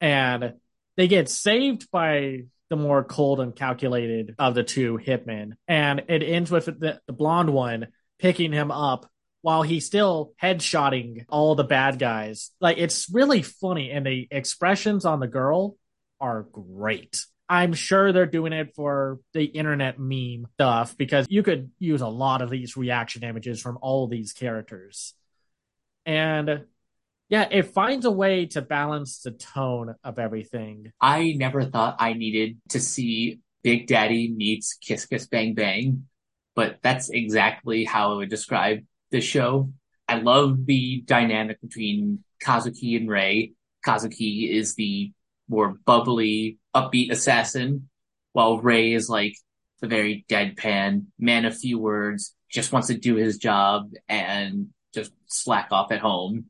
[0.00, 0.54] And
[0.96, 5.52] they get saved by the more cold and calculated of the two hitmen.
[5.66, 7.88] And it ends with the, the blonde one
[8.18, 9.10] picking him up
[9.42, 12.50] while he's still headshotting all the bad guys.
[12.60, 15.76] Like it's really funny, and the expressions on the girl
[16.20, 17.24] are great.
[17.48, 22.08] I'm sure they're doing it for the internet meme stuff because you could use a
[22.08, 25.14] lot of these reaction images from all these characters.
[26.04, 26.64] And
[27.28, 30.92] yeah, it finds a way to balance the tone of everything.
[31.00, 36.06] I never thought I needed to see Big Daddy meets Kiss Kiss Bang Bang,
[36.54, 39.70] but that's exactly how I would describe the show.
[40.08, 43.52] I love the dynamic between Kazuki and Rei.
[43.84, 45.12] Kazuki is the
[45.48, 47.90] more bubbly, upbeat assassin,
[48.32, 49.34] while Rei is like
[49.80, 55.12] the very deadpan, man of few words, just wants to do his job and just
[55.26, 56.46] slack off at home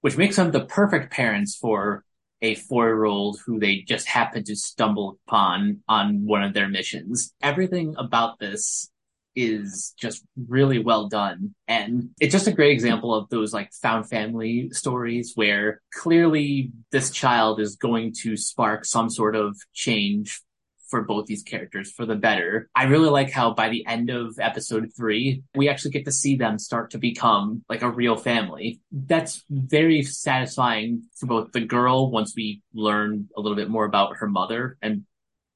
[0.00, 2.04] which makes them the perfect parents for
[2.40, 7.34] a four-year-old who they just happen to stumble upon on one of their missions.
[7.42, 8.90] Everything about this
[9.34, 11.54] is just really well done.
[11.68, 17.10] And it's just a great example of those like found family stories where clearly this
[17.10, 20.40] child is going to spark some sort of change
[20.88, 22.68] for both these characters for the better.
[22.74, 26.36] I really like how by the end of episode three, we actually get to see
[26.36, 28.80] them start to become like a real family.
[28.90, 34.16] That's very satisfying for both the girl once we learn a little bit more about
[34.18, 35.04] her mother and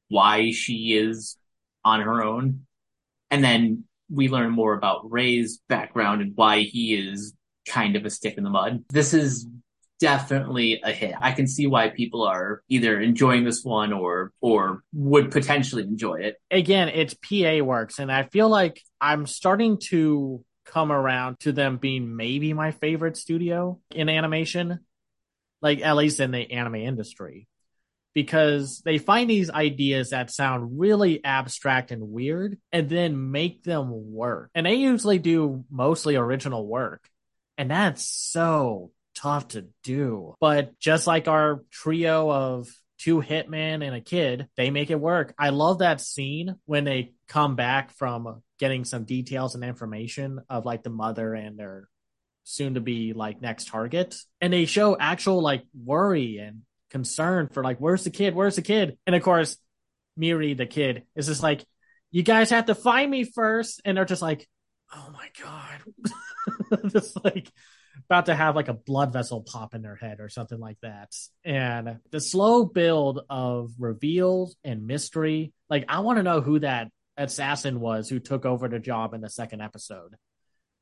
[0.09, 1.37] why she is
[1.85, 2.67] on her own.
[3.31, 7.35] And then we learn more about Rei's background and why he is
[7.67, 8.85] kind of a stick in the mud.
[8.91, 9.47] This is
[10.03, 11.15] definitely a hit.
[11.21, 16.17] I can see why people are either enjoying this one or or would potentially enjoy
[16.17, 16.37] it.
[16.51, 21.77] Again, it's PA works and I feel like I'm starting to come around to them
[21.77, 24.81] being maybe my favorite studio in animation,
[25.61, 27.47] like at least in the anime industry.
[28.13, 33.89] Because they find these ideas that sound really abstract and weird and then make them
[34.13, 34.51] work.
[34.55, 37.09] And they usually do mostly original work.
[37.57, 40.35] And that's so tough to do.
[40.41, 45.35] But just like our trio of two hitmen and a kid, they make it work.
[45.39, 50.65] I love that scene when they come back from getting some details and information of
[50.65, 51.89] like the mother and their
[52.45, 54.17] soon to be like next target.
[54.41, 58.35] And they show actual like worry and concern for like, where's the kid?
[58.35, 58.99] Where's the kid?
[59.07, 59.57] And of course,
[60.17, 61.65] Miri, the kid, is just like,
[62.11, 63.81] you guys have to find me first.
[63.85, 64.47] And they're just like,
[64.95, 66.83] oh my God.
[66.93, 67.51] just like,
[68.09, 71.15] about to have like a blood vessel pop in their head or something like that.
[71.45, 76.89] And the slow build of reveals and mystery, like I want to know who that
[77.17, 80.17] assassin was who took over the job in the second episode.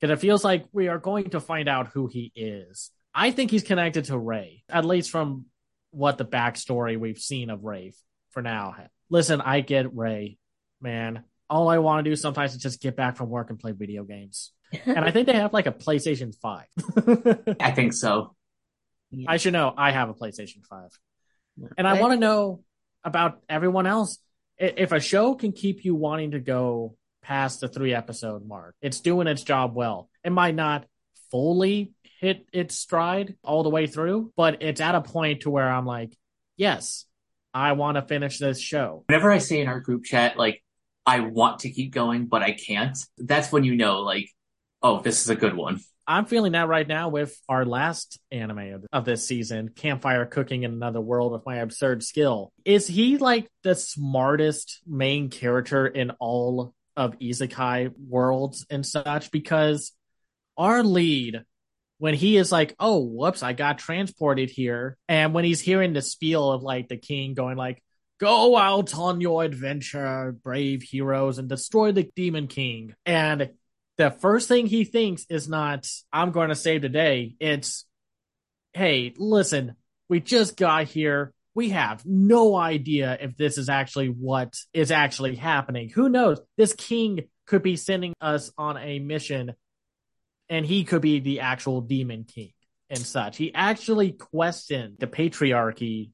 [0.01, 2.91] Because it feels like we are going to find out who he is.
[3.15, 5.47] I think he's connected to Rei, at least from
[5.91, 7.93] what the backstory we've seen of Rei
[8.31, 8.75] for now.
[9.11, 10.39] Listen, I get Rei,
[10.81, 11.25] man.
[11.51, 14.05] All I want to do sometimes is just get back from work and play video
[14.05, 14.53] games
[14.87, 17.57] and I think they have like a PlayStation 5.
[17.61, 18.35] I think so.
[19.27, 19.73] I should know.
[19.77, 20.91] I have a PlayStation 5.
[21.77, 22.63] And I want to know
[23.05, 24.19] about everyone else.
[24.59, 29.01] If a show can keep you wanting to go past the three episode mark, it's
[29.01, 30.09] doing its job well.
[30.23, 30.87] It might not
[31.31, 35.69] fully hit its stride all the way through, but it's at a point to where
[35.69, 36.17] I'm like,
[36.57, 37.07] yes,
[37.55, 39.05] I want to finish this show.
[39.09, 40.63] Whenever I say in our group chat, like,
[41.07, 42.97] I want to keep going, but I can't.
[43.17, 44.29] That's when you know, like,
[44.83, 45.81] oh, this is a good one.
[46.07, 50.73] I'm feeling that right now with our last anime of, this season, Campfire Cooking in
[50.73, 52.53] Another World with My Absurd Skill.
[52.65, 59.31] Is he like the smartest main character in all of Isekai worlds and such?
[59.31, 59.93] Because
[60.57, 61.45] our lead,
[61.99, 64.97] when he is like, oh, whoops, I got transported here.
[65.07, 67.81] And when he's hearing the spiel of like the king going like,
[68.19, 72.95] go out on your adventure, brave heroes, and destroy the Demon King.
[73.07, 73.51] And
[74.01, 77.35] the first thing he thinks is not, I'm going to save the day.
[77.39, 77.85] It's,
[78.73, 79.77] hey, listen,
[80.09, 81.35] we just got here.
[81.55, 85.91] We have no idea if this is actually what is actually happening.
[85.91, 86.41] Who knows?
[86.57, 89.53] This king could be sending us on a mission
[90.49, 92.53] and he could be the actual demon king
[92.89, 93.37] and such.
[93.37, 96.13] He actually questioned the patriarchy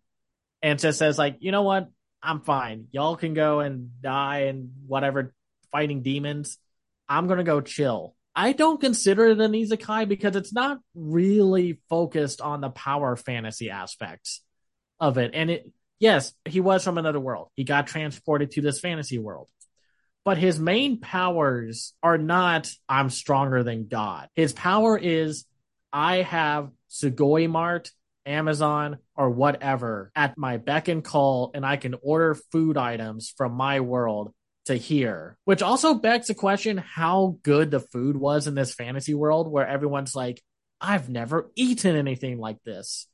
[0.60, 1.88] and just says, like, you know what?
[2.20, 2.88] I'm fine.
[2.90, 5.32] Y'all can go and die and whatever
[5.70, 6.58] fighting demons.
[7.08, 8.14] I'm gonna go chill.
[8.34, 13.70] I don't consider it an isekai because it's not really focused on the power fantasy
[13.70, 14.42] aspects
[15.00, 15.30] of it.
[15.32, 17.48] And it, yes, he was from another world.
[17.54, 19.48] He got transported to this fantasy world.
[20.22, 24.28] But his main powers are not, I'm stronger than God.
[24.34, 25.46] His power is,
[25.92, 27.90] I have Sugoi Mart,
[28.26, 33.52] Amazon, or whatever at my beck and call, and I can order food items from
[33.52, 34.34] my world
[34.66, 39.14] to hear, which also begs the question how good the food was in this fantasy
[39.14, 40.42] world where everyone's like,
[40.80, 43.06] I've never eaten anything like this.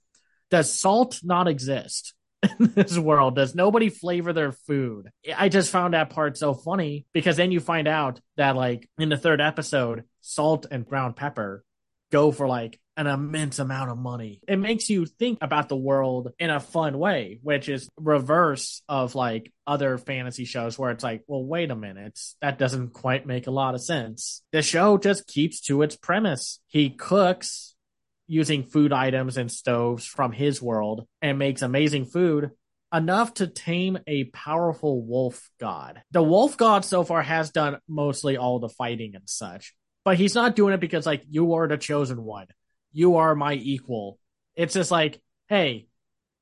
[0.51, 2.15] Does salt not exist
[2.59, 3.37] in this world?
[3.37, 5.11] Does nobody flavor their food?
[5.37, 9.09] I just found that part so funny because then you find out that, like, in
[9.09, 11.65] the third episode, salt and ground pepper
[12.11, 14.41] go for like an immense amount of money.
[14.47, 19.15] It makes you think about the world in a fun way, which is reverse of
[19.15, 23.47] like other fantasy shows where it's like, well, wait a minute, that doesn't quite make
[23.47, 24.43] a lot of sense.
[24.53, 26.61] The show just keeps to its premise.
[26.67, 27.75] He cooks
[28.27, 32.51] using food items and stoves from his world and makes amazing food
[32.93, 36.03] enough to tame a powerful wolf god.
[36.11, 39.75] The wolf god so far has done mostly all the fighting and such,
[40.05, 42.47] but he's not doing it because like you are the chosen one
[42.93, 44.19] you are my equal.
[44.55, 45.87] It's just like, hey,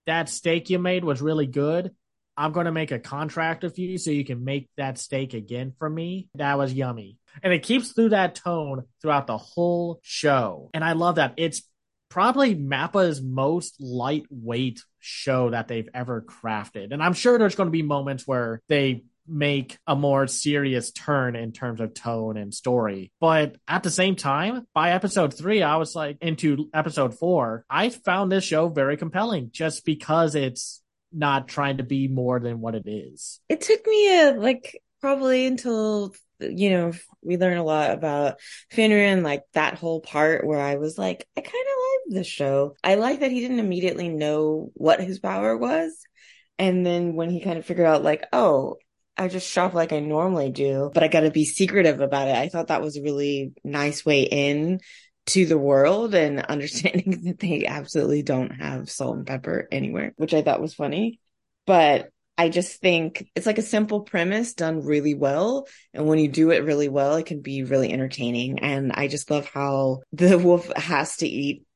[0.07, 1.93] that steak you made was really good.
[2.37, 5.75] I'm going to make a contract with you so you can make that steak again
[5.79, 6.29] for me.
[6.37, 7.19] That was yummy.
[7.43, 10.71] And it keeps through that tone throughout the whole show.
[10.73, 11.35] And I love that.
[11.37, 11.63] It's
[12.09, 16.93] probably Mappa's most lightweight show that they've ever crafted.
[16.93, 21.37] And I'm sure there's going to be moments where they make a more serious turn
[21.37, 23.12] in terms of tone and story.
[23.20, 27.91] But at the same time, by episode three, I was like into episode four, I
[27.91, 32.74] found this show very compelling just because it's not trying to be more than what
[32.74, 33.41] it is.
[33.49, 39.05] It took me a, like probably until you know we learn a lot about Fenrir
[39.05, 42.76] and like that whole part where I was like I kind of like the show.
[42.83, 45.93] I like that he didn't immediately know what his power was.
[46.59, 48.76] And then when he kind of figured out like, oh,
[49.21, 52.37] I just shop like I normally do, but I got to be secretive about it.
[52.37, 54.81] I thought that was a really nice way in
[55.27, 60.33] to the world and understanding that they absolutely don't have salt and pepper anywhere, which
[60.33, 61.21] I thought was funny.
[61.66, 62.09] But
[62.39, 65.68] I just think it's like a simple premise done really well.
[65.93, 68.61] And when you do it really well, it can be really entertaining.
[68.61, 71.66] And I just love how the wolf has to eat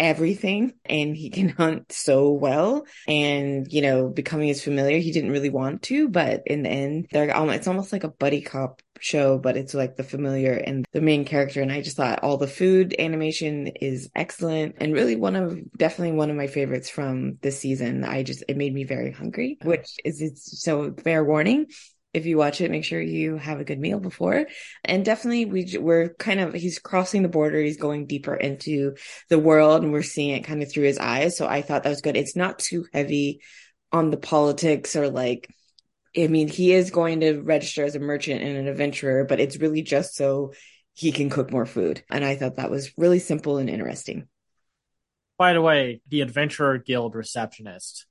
[0.00, 2.84] everything and he can hunt so well.
[3.06, 7.06] And you know becoming his familiar he didn't really want to but in the end
[7.12, 11.00] they're it's almost like a buddy cop show but it's like the familiar and the
[11.00, 11.62] main character.
[11.62, 16.16] And i just thought all the food animation is excellent and really one of definitely
[16.16, 18.04] one of my favorites from this season.
[18.04, 21.66] I just it made me very hungry which is it's so fair warning
[22.12, 24.46] if you watch it, make sure you have a good meal before.
[24.84, 27.60] And definitely we, we're kind of, he's crossing the border.
[27.60, 28.96] He's going deeper into
[29.28, 31.36] the world and we're seeing it kind of through his eyes.
[31.36, 32.16] So I thought that was good.
[32.16, 33.40] It's not too heavy
[33.92, 35.48] on the politics or like,
[36.16, 39.58] I mean, he is going to register as a merchant and an adventurer, but it's
[39.58, 40.52] really just so
[40.94, 42.02] he can cook more food.
[42.10, 44.26] And I thought that was really simple and interesting.
[45.38, 48.04] By the way, the Adventurer Guild receptionist,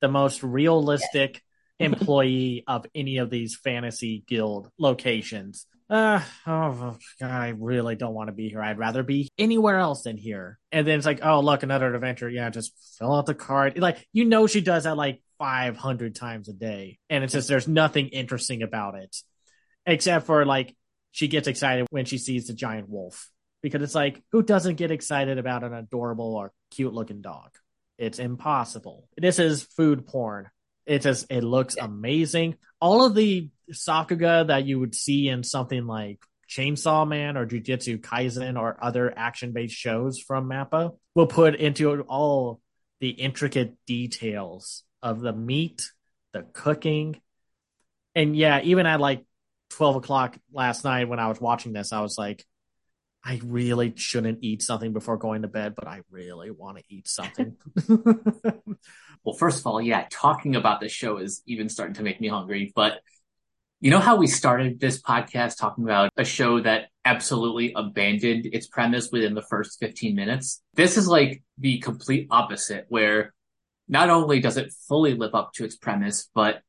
[0.00, 1.43] the most realistic
[1.78, 5.66] employee of any of these fantasy guild locations.
[5.90, 8.62] Uh, oh I really don't want to be here.
[8.62, 10.58] I'd rather be anywhere else than here.
[10.72, 12.28] And then it's like, oh look, another adventure.
[12.28, 13.78] Yeah, just fill out the card.
[13.78, 17.48] Like you know, she does that like five hundred times a day, and it's just
[17.48, 19.14] there's nothing interesting about it,
[19.84, 20.74] except for like
[21.12, 23.30] she gets excited when she sees the giant wolf
[23.62, 27.50] because it's like who doesn't get excited about an adorable or cute looking dog?
[27.98, 29.06] It's impossible.
[29.16, 30.48] This is food porn
[30.86, 32.56] it just it looks amazing.
[32.80, 38.00] All of the Sakuga that you would see in something like Chainsaw Man or Jujutsu
[38.00, 40.96] Kaisen or other action based shows from Mappa.
[41.14, 42.60] We'll put into all
[43.00, 45.82] the intricate details of the meat,
[46.32, 47.20] the cooking.
[48.14, 49.24] And yeah, even at like
[49.70, 52.44] 12 o'clock last night when I was watching this, I was like,
[53.24, 57.08] I really shouldn't eat something before going to bed, but I really want to eat
[57.08, 57.56] something.
[59.24, 62.28] well, first of all, yeah, talking about this show is even starting to make me
[62.28, 62.72] hungry.
[62.74, 63.00] But
[63.80, 68.66] you know how we started this podcast talking about a show that absolutely abandoned its
[68.66, 70.62] premise within the first 15 minutes?
[70.74, 73.34] This is like the complete opposite, where
[73.88, 76.60] not only does it fully live up to its premise, but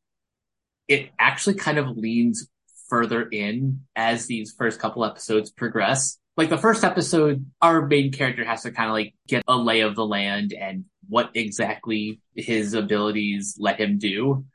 [0.87, 2.47] it actually kind of leans
[2.87, 8.43] further in as these first couple episodes progress like the first episode, our main character
[8.43, 12.73] has to kind of like get a lay of the land and what exactly his
[12.73, 14.45] abilities let him do.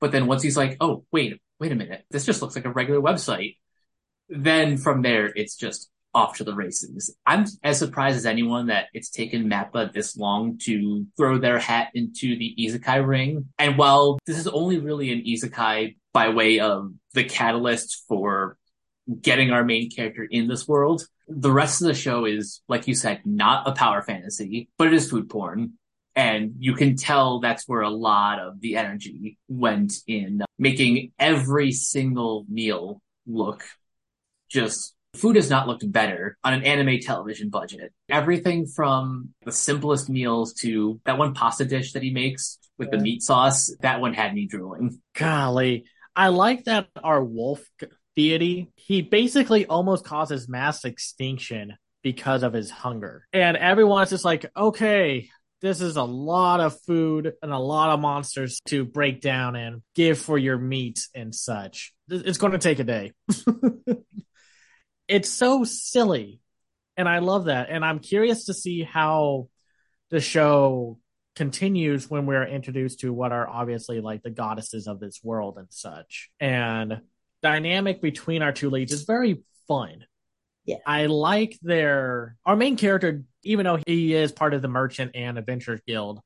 [0.00, 2.72] But then once he's like, oh, wait, wait a minute, this just looks like a
[2.72, 3.56] regular website.
[4.28, 7.16] Then from there, it's just off to the races.
[7.24, 11.88] I'm as surprised as anyone that it's taken Mappa this long to throw their hat
[11.94, 13.46] into the isekai ring.
[13.58, 18.58] And while this is only really an isekai by way of the catalyst for
[19.20, 21.06] getting our main character in this world.
[21.28, 24.94] The rest of the show is, like you said, not a power fantasy, but it
[24.94, 25.74] is food porn.
[26.14, 31.72] And you can tell that's where a lot of the energy went in making every
[31.72, 33.64] single meal look
[34.50, 37.92] just food has not looked better on an anime television budget.
[38.08, 42.98] Everything from the simplest meals to that one pasta dish that he makes with the
[42.98, 45.00] meat sauce, that one had me drooling.
[45.14, 45.84] Golly.
[46.14, 47.62] I like that our wolf
[48.16, 53.26] deity, he basically almost causes mass extinction because of his hunger.
[53.32, 55.28] And everyone's just like, okay,
[55.60, 59.82] this is a lot of food and a lot of monsters to break down and
[59.94, 61.94] give for your meat and such.
[62.08, 63.12] It's going to take a day.
[65.08, 66.40] it's so silly.
[66.96, 67.70] And I love that.
[67.70, 69.48] And I'm curious to see how
[70.10, 70.98] the show
[71.36, 75.68] continues when we're introduced to what are obviously like the goddesses of this world and
[75.70, 76.28] such.
[76.40, 77.00] And
[77.42, 80.04] dynamic between our two leads is very fun.
[80.64, 80.76] Yeah.
[80.86, 85.38] I like their our main character, even though he is part of the merchant and
[85.38, 86.20] adventure guild,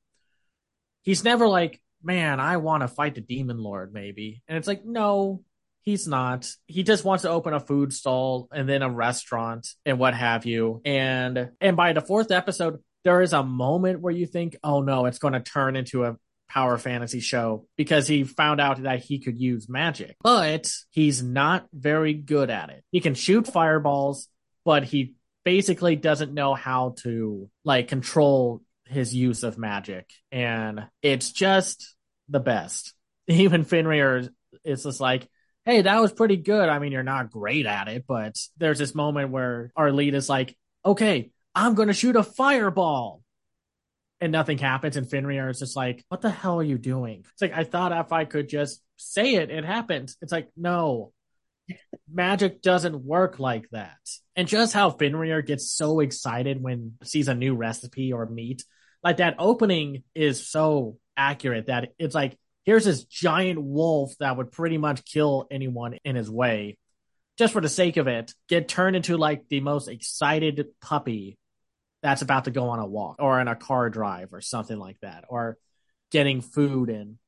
[1.02, 4.42] he's never like, man, I want to fight the demon lord, maybe.
[4.46, 5.42] And it's like, no,
[5.82, 6.50] he's not.
[6.66, 10.44] He just wants to open a food stall and then a restaurant and what have
[10.44, 10.82] you.
[10.84, 15.06] And and by the fourth episode, there is a moment where you think, oh no,
[15.06, 16.16] it's going to turn into a
[16.48, 21.66] power fantasy show because he found out that he could use magic, but he's not
[21.72, 22.84] very good at it.
[22.90, 24.28] He can shoot fireballs,
[24.64, 30.08] but he basically doesn't know how to like control his use of magic.
[30.30, 31.94] And it's just
[32.28, 32.94] the best.
[33.28, 34.28] Even Fenrir
[34.64, 35.28] is just like,
[35.64, 36.68] hey, that was pretty good.
[36.68, 40.28] I mean, you're not great at it, but there's this moment where our lead is
[40.28, 43.22] like, okay, I'm going to shoot a fireball
[44.20, 47.24] and nothing happens and Fenrir is just like, what the hell are you doing?
[47.32, 50.16] It's like I thought if I could just say it, it happens.
[50.22, 51.12] It's like, no.
[52.10, 53.98] Magic doesn't work like that.
[54.36, 58.64] And just how Fenrir gets so excited when sees a new recipe or meat.
[59.02, 64.52] Like that opening is so accurate that it's like, here's this giant wolf that would
[64.52, 66.78] pretty much kill anyone in his way.
[67.36, 71.36] Just for the sake of it, get turned into like the most excited puppy
[72.06, 74.98] that's about to go on a walk or in a car drive or something like
[75.00, 75.58] that, or
[76.12, 77.18] getting food and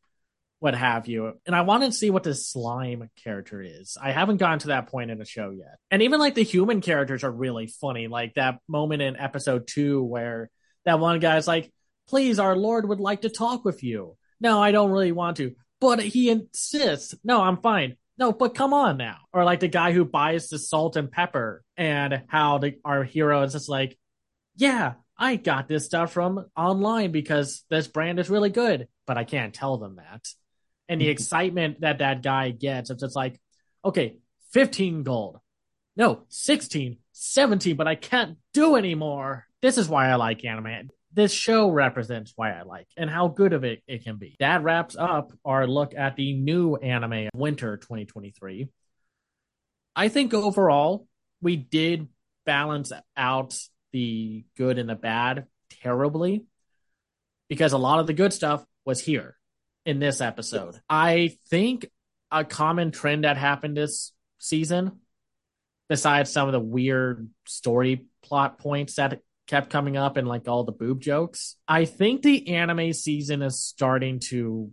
[0.61, 1.33] what have you.
[1.47, 3.97] And I want to see what the slime character is.
[4.01, 5.79] I haven't gotten to that point in the show yet.
[5.91, 8.07] And even like the human characters are really funny.
[8.07, 10.49] Like that moment in episode two where
[10.85, 11.73] that one guy's like,
[12.09, 14.17] please, our Lord would like to talk with you.
[14.41, 15.57] No, I don't really want to.
[15.81, 17.17] But he insists.
[17.25, 17.97] No, I'm fine.
[18.17, 19.19] No, but come on now.
[19.33, 23.43] Or like the guy who buys the salt and pepper and how the, our hero
[23.43, 23.97] is just like,
[24.59, 29.25] yeah, I got this stuff from online because this brand is really good, but I
[29.25, 30.29] can't tell them that.
[30.89, 31.13] And the mm-hmm.
[31.13, 33.41] excitement that that guy gets, it's just like,
[33.85, 34.17] okay,
[34.53, 35.39] 15 gold.
[35.97, 39.47] No, 16, 17, but I can't do anymore.
[39.63, 40.91] This is why I like anime.
[41.13, 44.37] This show represents why I like and how good of it it can be.
[44.41, 48.69] That wraps up our look at the new anime winter 2023.
[49.97, 51.07] I think overall
[51.41, 52.09] we did
[52.45, 53.59] balance out
[53.93, 55.47] the good and the bad
[55.83, 56.45] terribly
[57.49, 59.37] because a lot of the good stuff was here
[59.87, 60.81] in this episode.
[60.89, 61.89] I think
[62.31, 65.01] a common trend that happened this season,
[65.89, 70.65] besides some of the weird story plot points that kept coming up and like all
[70.65, 74.71] the boob jokes, I think the anime season is starting to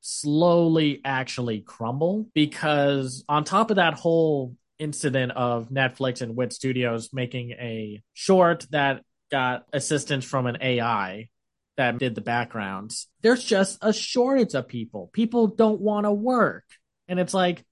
[0.00, 7.10] slowly actually crumble because on top of that whole incident of Netflix and Wit Studios
[7.12, 11.28] making a short that got assistance from an AI
[11.76, 15.10] that did the backgrounds, there's just a shortage of people.
[15.12, 16.64] People don't want to work.
[17.08, 17.64] And it's like,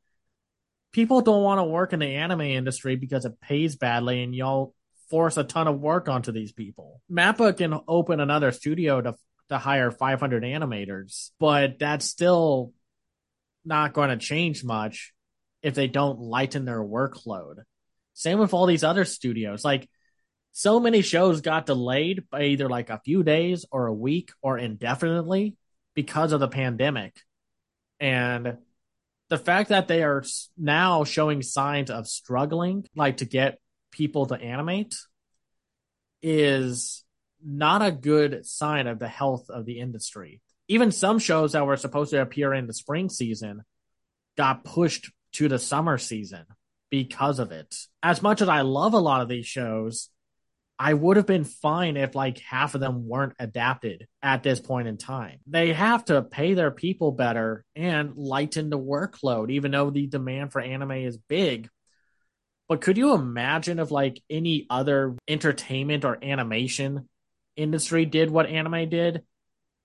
[0.92, 4.74] people don't want to work in the anime industry because it pays badly and y'all
[5.10, 7.02] force a ton of work onto these people.
[7.10, 9.14] Mappa can open another studio to
[9.50, 12.72] to hire 500 animators, but that's still
[13.64, 15.12] not going to change much
[15.62, 17.56] if they don't lighten their workload.
[18.14, 19.64] Same with all these other studios.
[19.64, 19.88] Like
[20.52, 24.58] so many shows got delayed by either like a few days or a week or
[24.58, 25.56] indefinitely
[25.94, 27.18] because of the pandemic.
[27.98, 28.58] And
[29.28, 30.24] the fact that they are
[30.58, 33.58] now showing signs of struggling, like to get
[33.92, 34.96] people to animate,
[36.22, 37.04] is
[37.44, 40.42] not a good sign of the health of the industry.
[40.68, 43.62] Even some shows that were supposed to appear in the spring season
[44.36, 46.44] got pushed to the summer season
[46.90, 47.74] because of it.
[48.02, 50.10] As much as I love a lot of these shows,
[50.78, 54.88] I would have been fine if like half of them weren't adapted at this point
[54.88, 55.40] in time.
[55.46, 60.52] They have to pay their people better and lighten the workload, even though the demand
[60.52, 61.68] for anime is big.
[62.66, 67.08] But could you imagine if like any other entertainment or animation
[67.56, 69.22] industry did what anime did,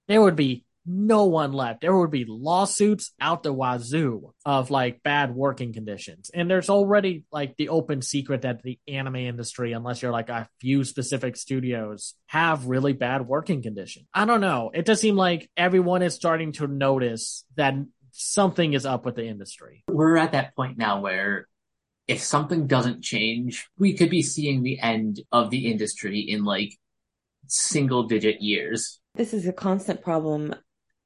[0.07, 1.81] there would be no one left.
[1.81, 6.29] There would be lawsuits out the wazoo of like bad working conditions.
[6.33, 10.47] And there's already like the open secret that the anime industry, unless you're like a
[10.59, 14.05] few specific studios, have really bad working conditions.
[14.13, 14.71] I don't know.
[14.73, 17.73] It does seem like everyone is starting to notice that
[18.11, 19.83] something is up with the industry.
[19.89, 21.47] We're at that point now where
[22.07, 26.77] if something doesn't change, we could be seeing the end of the industry in like
[27.47, 28.99] single digit years.
[29.15, 30.53] This is a constant problem.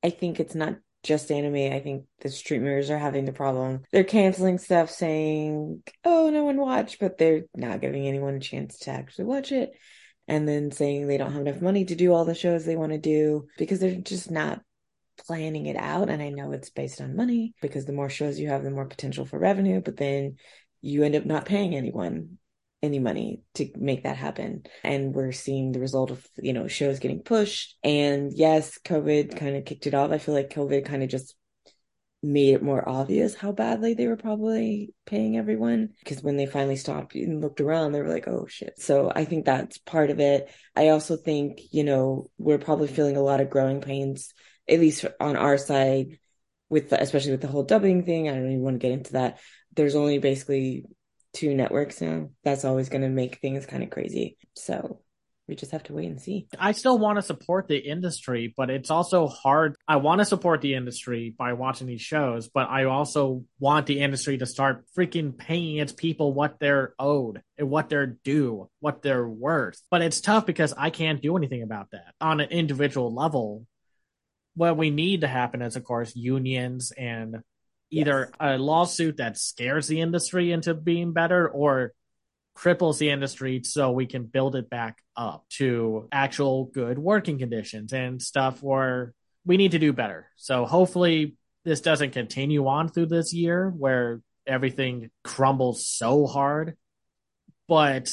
[0.03, 1.73] I think it's not just anime.
[1.73, 3.84] I think the streamers are having the problem.
[3.91, 8.80] They're canceling stuff saying, oh, no one watched, but they're not giving anyone a chance
[8.80, 9.71] to actually watch it.
[10.27, 12.91] And then saying they don't have enough money to do all the shows they want
[12.91, 14.61] to do because they're just not
[15.26, 16.09] planning it out.
[16.09, 18.85] And I know it's based on money because the more shows you have, the more
[18.85, 19.81] potential for revenue.
[19.81, 20.35] But then
[20.81, 22.38] you end up not paying anyone
[22.81, 24.64] any money to make that happen.
[24.84, 27.77] And we're seeing the result of, you know, shows getting pushed.
[27.84, 30.11] And yes, COVID kind of kicked it off.
[30.11, 31.35] I feel like COVID kind of just
[32.22, 36.76] made it more obvious how badly they were probably paying everyone because when they finally
[36.76, 40.19] stopped and looked around they were like oh shit so i think that's part of
[40.19, 44.34] it i also think you know we're probably feeling a lot of growing pains
[44.68, 46.19] at least on our side
[46.69, 49.14] with the, especially with the whole dubbing thing i don't even want to get into
[49.14, 49.39] that
[49.76, 50.84] there's only basically
[51.34, 54.38] two networks now, that's always going to make things kind of crazy.
[54.56, 55.01] So
[55.49, 56.47] we just have to wait and see.
[56.60, 59.76] I still want to support the industry, but it's also hard.
[59.88, 63.99] I want to support the industry by watching these shows, but I also want the
[63.99, 69.01] industry to start freaking paying its people what they're owed and what they're due, what
[69.01, 69.81] they're worth.
[69.89, 73.65] But it's tough because I can't do anything about that on an individual level.
[74.56, 77.38] What we need to happen is, of course, unions and
[77.91, 78.35] either yes.
[78.39, 81.93] a lawsuit that scares the industry into being better or
[82.57, 87.93] cripples the industry so we can build it back up to actual good working conditions
[87.93, 89.13] and stuff where
[89.45, 90.27] we need to do better.
[90.35, 96.75] So hopefully this doesn't continue on through this year where everything crumbles so hard.
[97.67, 98.09] But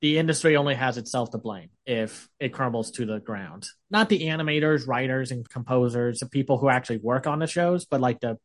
[0.00, 3.66] the industry only has itself to blame if it crumbles to the ground.
[3.90, 8.00] Not the animators, writers, and composers, the people who actually work on the shows, but
[8.00, 8.38] like the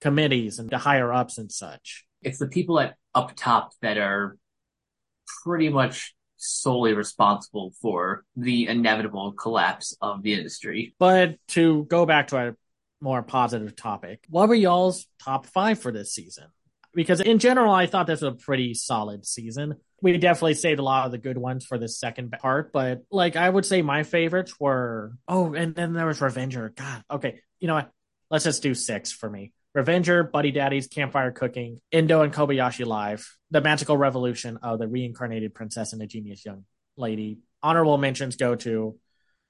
[0.00, 2.04] committees and the higher ups and such.
[2.22, 4.36] It's the people at up top that are
[5.44, 10.94] pretty much solely responsible for the inevitable collapse of the industry.
[10.98, 12.54] But to go back to a
[13.00, 16.44] more positive topic, what were y'all's top five for this season?
[16.94, 19.76] Because in general, I thought this was a pretty solid season.
[20.00, 23.36] We definitely saved a lot of the good ones for the second part, but like
[23.36, 26.72] I would say my favorites were oh, and then there was Revenger.
[26.76, 27.90] God, okay, you know what?
[28.30, 29.52] Let's just do six for me.
[29.78, 35.54] Revenger, Buddy Daddies, Campfire Cooking, Endo and Kobayashi Live, The Magical Revolution of the Reincarnated
[35.54, 36.64] Princess and the Genius Young
[36.96, 37.38] Lady.
[37.62, 38.98] Honorable mentions go to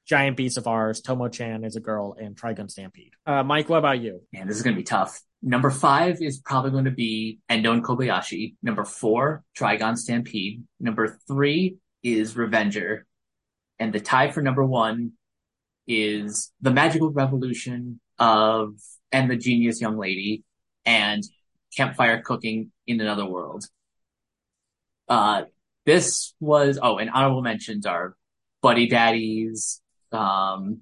[0.06, 3.12] Giant Beasts of Ours, Tomo Chan is a Girl, and Trigun Stampede.
[3.24, 4.20] Uh, Mike, what about you?
[4.30, 5.18] Man, this is going to be tough.
[5.40, 8.56] Number five is probably going to be Endo and Kobayashi.
[8.62, 10.62] Number four, Trigun Stampede.
[10.78, 13.06] Number three is Revenger.
[13.78, 15.12] And the tie for number one
[15.86, 18.74] is The Magical Revolution of
[19.12, 20.44] and the genius young lady
[20.84, 21.22] and
[21.76, 23.64] campfire cooking in another world.
[25.08, 25.42] Uh,
[25.86, 28.14] this was, oh, and honorable mentions are
[28.60, 29.80] Buddy Daddies,
[30.12, 30.80] um,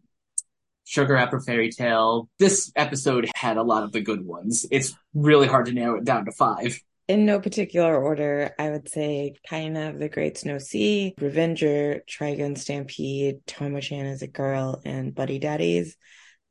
[0.84, 2.28] Sugar Apple Fairy Tale.
[2.38, 4.66] This episode had a lot of the good ones.
[4.70, 6.78] It's really hard to narrow it down to five.
[7.08, 12.58] In no particular order, I would say Kaina of the Great Snow Sea, Revenger, Trigun
[12.58, 15.96] Stampede, Tomo-chan is a Girl, and Buddy Daddies.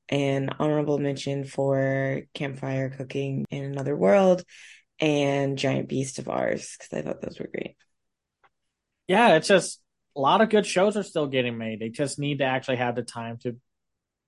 [0.10, 4.44] An honorable mention for Campfire Cooking in Another World
[5.00, 7.76] and Giant Beast of Ours, because I thought those were great.
[9.08, 9.82] Yeah, it's just
[10.16, 11.80] a lot of good shows are still getting made.
[11.80, 13.58] They just need to actually have the time to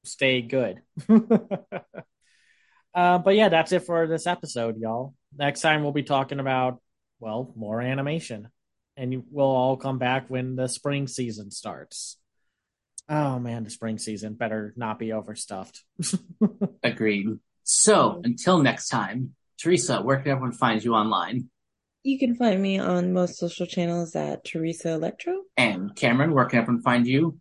[0.03, 0.81] stay good.
[1.09, 1.19] uh,
[3.19, 5.13] but yeah, that's it for this episode, y'all.
[5.35, 6.81] Next time we'll be talking about,
[7.19, 8.49] well, more animation.
[8.95, 12.17] And we'll all come back when the spring season starts.
[13.09, 15.83] Oh man, the spring season better not be overstuffed.
[16.83, 17.27] Agreed.
[17.63, 21.49] So until next time, Teresa, where can everyone find you online?
[22.03, 25.41] You can find me on most social channels at Teresa Electro.
[25.57, 27.39] And Cameron, where can everyone find you?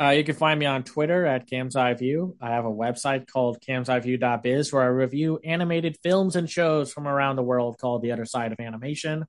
[0.00, 2.36] Uh, you can find me on Twitter at Cam's Eye View.
[2.40, 7.36] I have a website called camseyeview.biz where I review animated films and shows from around
[7.36, 9.24] the world called The Other Side of Animation.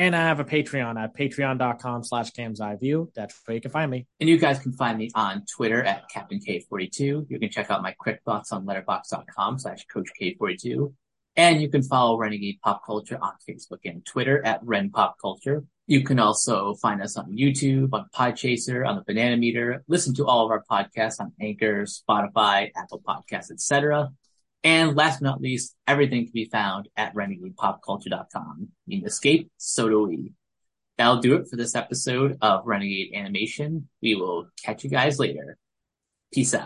[0.00, 3.12] And I have a Patreon at patreon.com slash camseyeview.
[3.14, 4.06] That's where you can find me.
[4.18, 7.26] And you guys can find me on Twitter at Captain K42.
[7.28, 10.94] You can check out my quick thoughts on letterbox.com slash Coach K42.
[11.36, 15.64] And you can follow Renegade Pop Culture on Facebook and Twitter at Ren Pop Culture.
[15.86, 19.84] You can also find us on YouTube, on Podchaser, on the Banana Meter.
[19.86, 24.08] Listen to all of our podcasts on Anchor, Spotify, Apple Podcasts, etc.
[24.62, 28.68] And last but not least, everything can be found at renegadepopculture.com.
[28.86, 30.32] You can escape, so do we.
[30.98, 33.88] That'll do it for this episode of Renegade Animation.
[34.02, 35.56] We will catch you guys later.
[36.32, 36.58] Peace out.